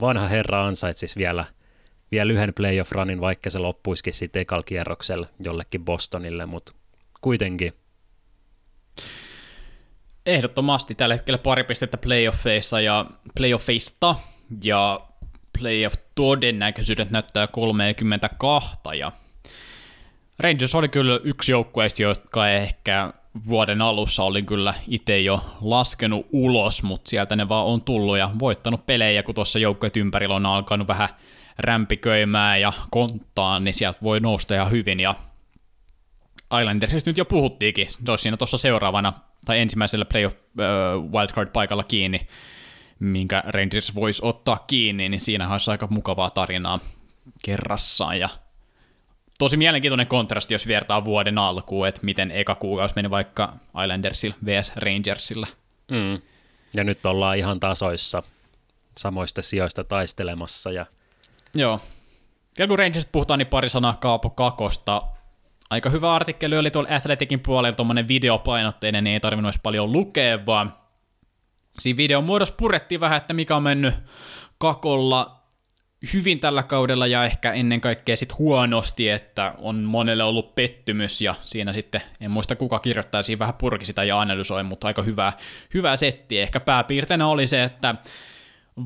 [0.00, 1.44] vanha herra ansaitsisi vielä,
[2.12, 6.72] vielä yhden playoff-runin, vaikka se loppuisikin sitten ekalla kierroksella jollekin Bostonille, mutta
[7.20, 7.72] kuitenkin.
[10.26, 13.06] Ehdottomasti tällä hetkellä pari pistettä playoffeissa ja
[13.36, 14.14] playoffeista
[14.64, 15.00] ja
[15.58, 19.12] playoff todennäköisyydet näyttää 32 ja
[20.40, 23.12] Rangers oli kyllä yksi joukkueista, jotka ehkä
[23.48, 28.30] vuoden alussa olin kyllä itse jo laskenut ulos, mutta sieltä ne vaan on tullut ja
[28.38, 31.08] voittanut pelejä, kun tuossa joukkueet ympärillä on alkanut vähän
[31.58, 35.00] rämpiköimään ja konttaa, niin sieltä voi nousta ihan hyvin.
[35.00, 35.14] Ja
[36.60, 39.12] Islandersista nyt jo puhuttiinkin, se olisi siinä tuossa seuraavana,
[39.44, 42.26] tai ensimmäisellä playoff uh, wildcard-paikalla kiinni,
[42.98, 46.78] minkä Rangers voisi ottaa kiinni, niin siinä olisi aika mukavaa tarinaa
[47.44, 48.28] kerrassaan, ja
[49.40, 54.72] tosi mielenkiintoinen kontrasti, jos vertaa vuoden alkuun, että miten eka kuukausi meni vaikka Islandersilla vs
[54.76, 55.46] Rangersilla.
[55.90, 56.22] Mm.
[56.74, 58.22] Ja nyt ollaan ihan tasoissa
[58.98, 60.72] samoista sijoista taistelemassa.
[60.72, 60.86] Ja...
[61.54, 61.80] Joo.
[62.58, 65.02] Vielä kun Rangersista puhutaan, niin pari sanaa Kaapo Kakosta.
[65.70, 70.46] Aika hyvä artikkeli oli tuolla Athletikin puolella, tuommoinen videopainotteinen, niin ei tarvinnut edes paljon lukea,
[70.46, 70.74] vaan
[71.78, 73.94] siinä videon muodossa purettiin vähän, että mikä on mennyt
[74.58, 75.39] Kakolla
[76.14, 81.34] hyvin tällä kaudella ja ehkä ennen kaikkea sitten huonosti, että on monelle ollut pettymys ja
[81.40, 85.32] siinä sitten, en muista kuka kirjoittaa, siinä vähän purki sitä ja analysoi, mutta aika hyvää,
[85.74, 86.42] hyvää settiä.
[86.42, 87.94] Ehkä pääpiirteinä oli se, että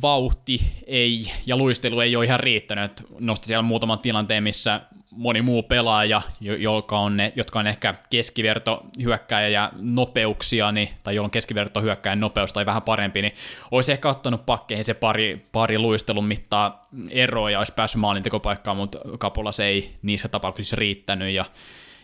[0.03, 2.93] vauhti ei ja luistelu ei ole ihan riittänyt.
[3.21, 4.81] Nosti siellä muutaman tilanteen, missä
[5.11, 11.15] moni muu pelaaja, joka on ne, jotka on ehkä keskiverto hyökkääjä ja nopeuksia, niin, tai
[11.15, 13.35] jolla on keskiverto hyökkääjän nopeus tai vähän parempi, niin
[13.71, 18.99] olisi ehkä ottanut pakkeihin se pari, pari luistelun mittaa eroa ja olisi päässyt maalintekopaikkaan, mutta
[19.19, 21.45] Kapola se ei niissä tapauksissa riittänyt ja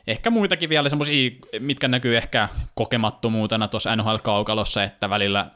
[0.06, 5.50] ehkä muitakin vielä semmoisia, mitkä näkyy ehkä kokemattomuutena tuossa NHL-kaukalossa, että välillä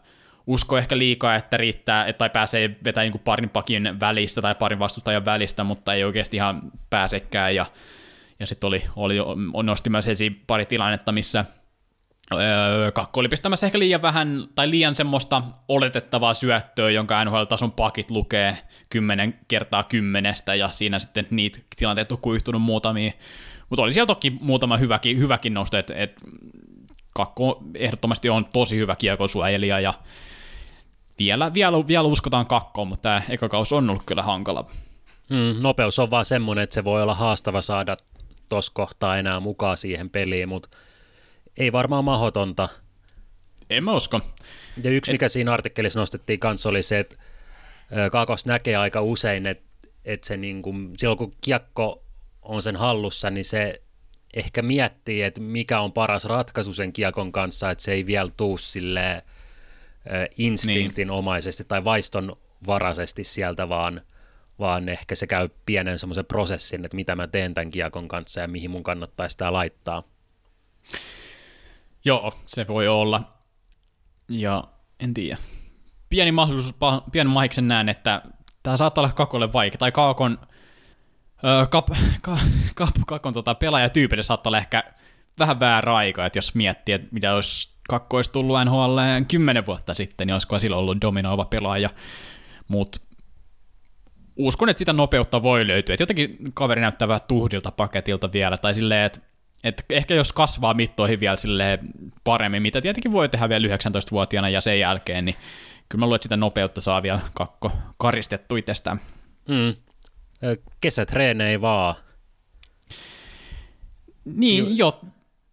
[0.47, 5.25] usko ehkä liikaa, että riittää, tai pääsee vetämään niin parin pakin välistä tai parin vastustajan
[5.25, 7.55] välistä, mutta ei oikeasti ihan pääsekään.
[7.55, 7.67] Ja,
[8.41, 9.17] ja sitten oli, oli,
[9.63, 11.45] nosti myös esiin pari tilannetta, missä
[12.33, 18.11] öö, kakko oli pistämässä ehkä liian vähän tai liian semmoista oletettavaa syöttöä, jonka NHL-tason pakit
[18.11, 18.59] lukee
[18.91, 23.13] kymmenen kertaa kymmenestä, ja siinä sitten niitä tilanteita on kuihtunut muutamia.
[23.71, 26.15] Mutta oli siellä toki muutama hyväkin, hyväkin nosto, että et,
[27.15, 29.95] kakko ehdottomasti on tosi hyvä kiekosuojelija, ja
[31.19, 34.71] vielä, vielä, vielä uskotaan kakkoon, mutta tämä eka kausi on ollut kyllä hankala.
[35.31, 37.97] Mm, nopeus on vaan semmoinen, että se voi olla haastava saada
[38.49, 40.69] tuossa kohtaa enää mukaan siihen peliin, mutta
[41.59, 42.69] ei varmaan mahdotonta.
[43.71, 44.21] En mä usko.
[44.83, 45.33] Ja yksi, mikä Et...
[45.33, 47.17] siinä artikkelissa nostettiin kanssa, oli se, että
[48.13, 52.05] Kakos näkee aika usein, että, että se niin kuin, silloin kun kiekko
[52.43, 53.83] on sen hallussa, niin se
[54.35, 58.59] ehkä miettii, että mikä on paras ratkaisu sen kiekon kanssa, että se ei vielä tuu
[58.59, 59.23] silleen
[60.39, 61.69] instinktinomaisesti niin.
[61.69, 62.37] tai vaiston
[62.67, 64.01] varaisesti sieltä, vaan,
[64.59, 68.49] vaan ehkä se käy pienen semmoisen prosessin, että mitä mä teen tämän kiekon kanssa ja
[68.49, 70.03] mihin mun kannattaa sitä laittaa.
[72.05, 73.23] Joo, se voi olla.
[74.29, 74.65] Ja
[75.01, 75.37] en tiedä.
[76.09, 76.75] Pieni mahdollisuus,
[77.13, 78.23] pieni mahiksen näen, että
[78.63, 80.39] tämä saattaa olla Kakolle vaikea, tai Kaakon,
[81.45, 81.89] öö, kap,
[82.23, 82.39] ka,
[82.75, 84.85] kap, Kakon tota, pelaajatyypille saattaa olla ehkä
[85.39, 89.95] vähän väärä aika, että jos miettii, että mitä olisi kakko olisi tullut NHL kymmenen vuotta
[89.95, 91.91] sitten, niin olisiko silloin ollut dominoiva pelaaja,
[92.69, 93.01] mutta
[94.37, 98.75] uskon, että sitä nopeutta voi löytyä, että jotenkin kaveri näyttää vähän tuhdilta paketilta vielä, tai
[98.75, 99.21] silleen, että
[99.65, 101.79] että ehkä jos kasvaa mittoihin vielä sille
[102.25, 105.37] paremmin, mitä tietenkin voi tehdä vielä 19-vuotiaana ja sen jälkeen, niin
[105.89, 109.01] kyllä mä luulen, että sitä nopeutta saa vielä kakko karistettu itsestään.
[109.49, 109.75] Mm.
[110.81, 111.95] Kesätreenei vaan.
[114.25, 115.01] Niin, jo,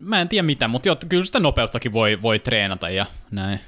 [0.01, 3.59] mä en tiedä mitä, mutta jo, kyllä sitä nopeuttakin voi, voi treenata ja näin.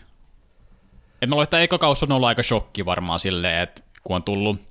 [1.22, 4.24] Et mä luulen, että eka kaus on ollut aika shokki varmaan silleen, että kun on
[4.24, 4.62] tullut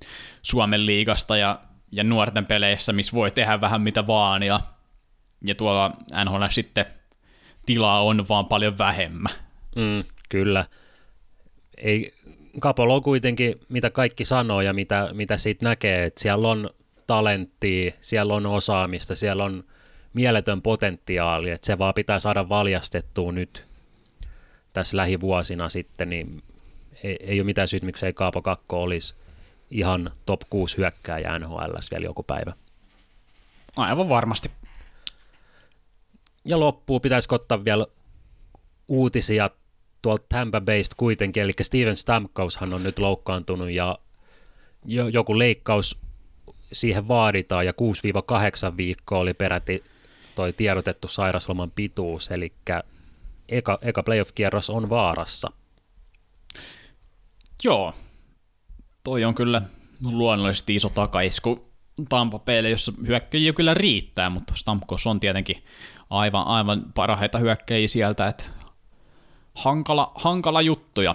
[0.42, 1.60] Suomen liigasta ja,
[1.92, 4.60] ja nuorten peleissä, missä voi tehdä vähän mitä vaan, ja,
[5.44, 5.92] ja tuolla
[6.24, 6.84] NHL sitten
[7.66, 9.32] tilaa on vaan paljon vähemmän.
[9.76, 10.64] Mm, kyllä.
[11.76, 12.14] Ei,
[12.60, 16.70] Kapolo on kuitenkin, mitä kaikki sanoo ja mitä, mitä siitä näkee, että siellä on
[17.06, 19.64] talenttia, siellä on osaamista, siellä on
[20.14, 23.64] mieletön potentiaali, että se vaan pitää saada valjastettua nyt
[24.72, 26.42] tässä lähivuosina sitten, niin
[27.02, 29.14] ei, ei ole mitään syytä, miksei Kaapo Kakko olisi
[29.70, 32.52] ihan top 6 hyökkääjä NHL vielä joku päivä.
[33.76, 34.50] Aivan varmasti.
[36.44, 37.86] Ja loppuu pitäisikö ottaa vielä
[38.88, 39.50] uutisia
[40.02, 43.98] tuolta Tampa Baysta kuitenkin, eli Steven Stamkoshan on nyt loukkaantunut ja
[45.12, 45.98] joku leikkaus
[46.72, 47.72] siihen vaaditaan ja
[48.72, 49.84] 6-8 viikkoa oli peräti
[50.34, 52.52] toi tiedotettu sairasloman pituus, eli
[53.48, 55.52] eka, eka playoff-kierros on vaarassa.
[57.64, 57.94] Joo,
[59.04, 59.62] toi on kyllä
[60.04, 61.72] luonnollisesti iso takaisku
[62.08, 65.64] Tampa Baylle, jossa hyökkäjiä kyllä riittää, mutta Stamkos on tietenkin
[66.10, 68.44] aivan, aivan parhaita hyökkäjiä sieltä, että
[69.54, 71.14] hankala, hankala juttuja.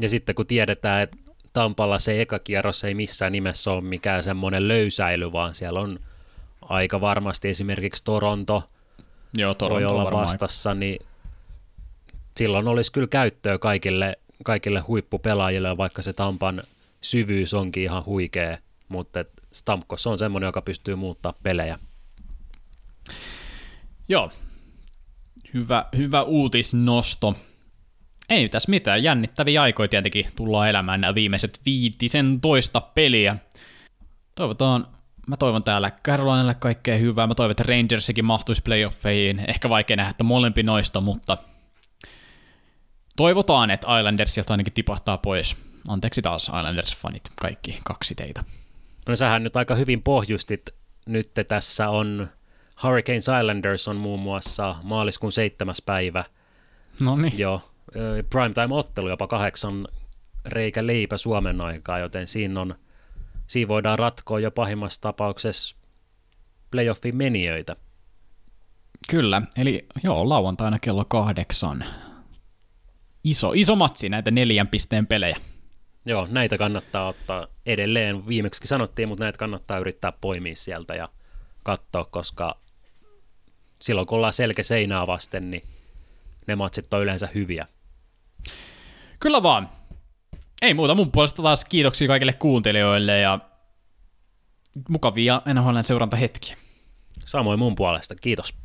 [0.00, 1.16] Ja sitten kun tiedetään, että
[1.52, 5.98] Tampalla se eka kierros ei missään nimessä ole mikään semmoinen löysäily, vaan siellä on–
[6.62, 8.62] aika varmasti esimerkiksi Toronto,
[9.34, 11.06] Joo, Toronto voi olla vastassa, niin
[12.36, 16.62] silloin olisi kyllä käyttöä kaikille, kaikille huippupelaajille, vaikka se Tampan
[17.00, 18.58] syvyys onkin ihan huikea,
[18.88, 21.78] mutta Stamkos on semmoinen, joka pystyy muuttaa pelejä.
[24.08, 24.30] Joo,
[25.54, 27.34] hyvä, hyvä uutisnosto.
[28.28, 33.36] Ei tässä mitään, jännittäviä aikoja tietenkin tullaan elämään nämä viimeiset viitisen toista peliä.
[34.34, 34.86] Toivotaan,
[35.26, 40.10] mä toivon täällä Carolinelle kaikkea hyvää, mä toivon, että Rangersikin mahtuisi playoffeihin, ehkä vaikea nähdä,
[40.10, 41.38] että molempi noista, mutta
[43.16, 45.56] toivotaan, että Islandersilta ainakin tipahtaa pois.
[45.88, 48.44] Anteeksi taas Islanders-fanit, kaikki kaksi teitä.
[49.06, 50.70] No sähän nyt aika hyvin pohjustit.
[51.06, 52.28] Nyt tässä on
[52.82, 56.24] Hurricanes Islanders on muun muassa maaliskuun seitsemäs päivä.
[57.00, 57.38] No niin.
[57.38, 57.60] Joo,
[58.30, 59.88] primetime-ottelu jopa kahdeksan
[60.46, 62.74] reikä leipä Suomen aikaa, joten siinä, on,
[63.52, 65.76] siinä voidaan ratkoa jo pahimmassa tapauksessa
[66.70, 67.76] playoffin menijöitä.
[69.10, 71.84] Kyllä, eli joo, lauantaina kello kahdeksan.
[73.24, 75.36] Iso, iso matsi näitä neljän pisteen pelejä.
[76.06, 78.26] Joo, näitä kannattaa ottaa edelleen.
[78.26, 81.08] Viimeksi sanottiin, mutta näitä kannattaa yrittää poimia sieltä ja
[81.62, 82.60] katsoa, koska
[83.82, 85.62] silloin kun ollaan selkä seinää vasten, niin
[86.46, 87.66] ne matsit on yleensä hyviä.
[89.20, 89.68] Kyllä vaan.
[90.62, 93.38] Ei muuta mun puolesta taas kiitoksia kaikille kuuntelijoille ja
[94.88, 96.56] mukavia NHLn seurantahetkiä.
[97.24, 98.61] Samoin mun puolesta, kiitos.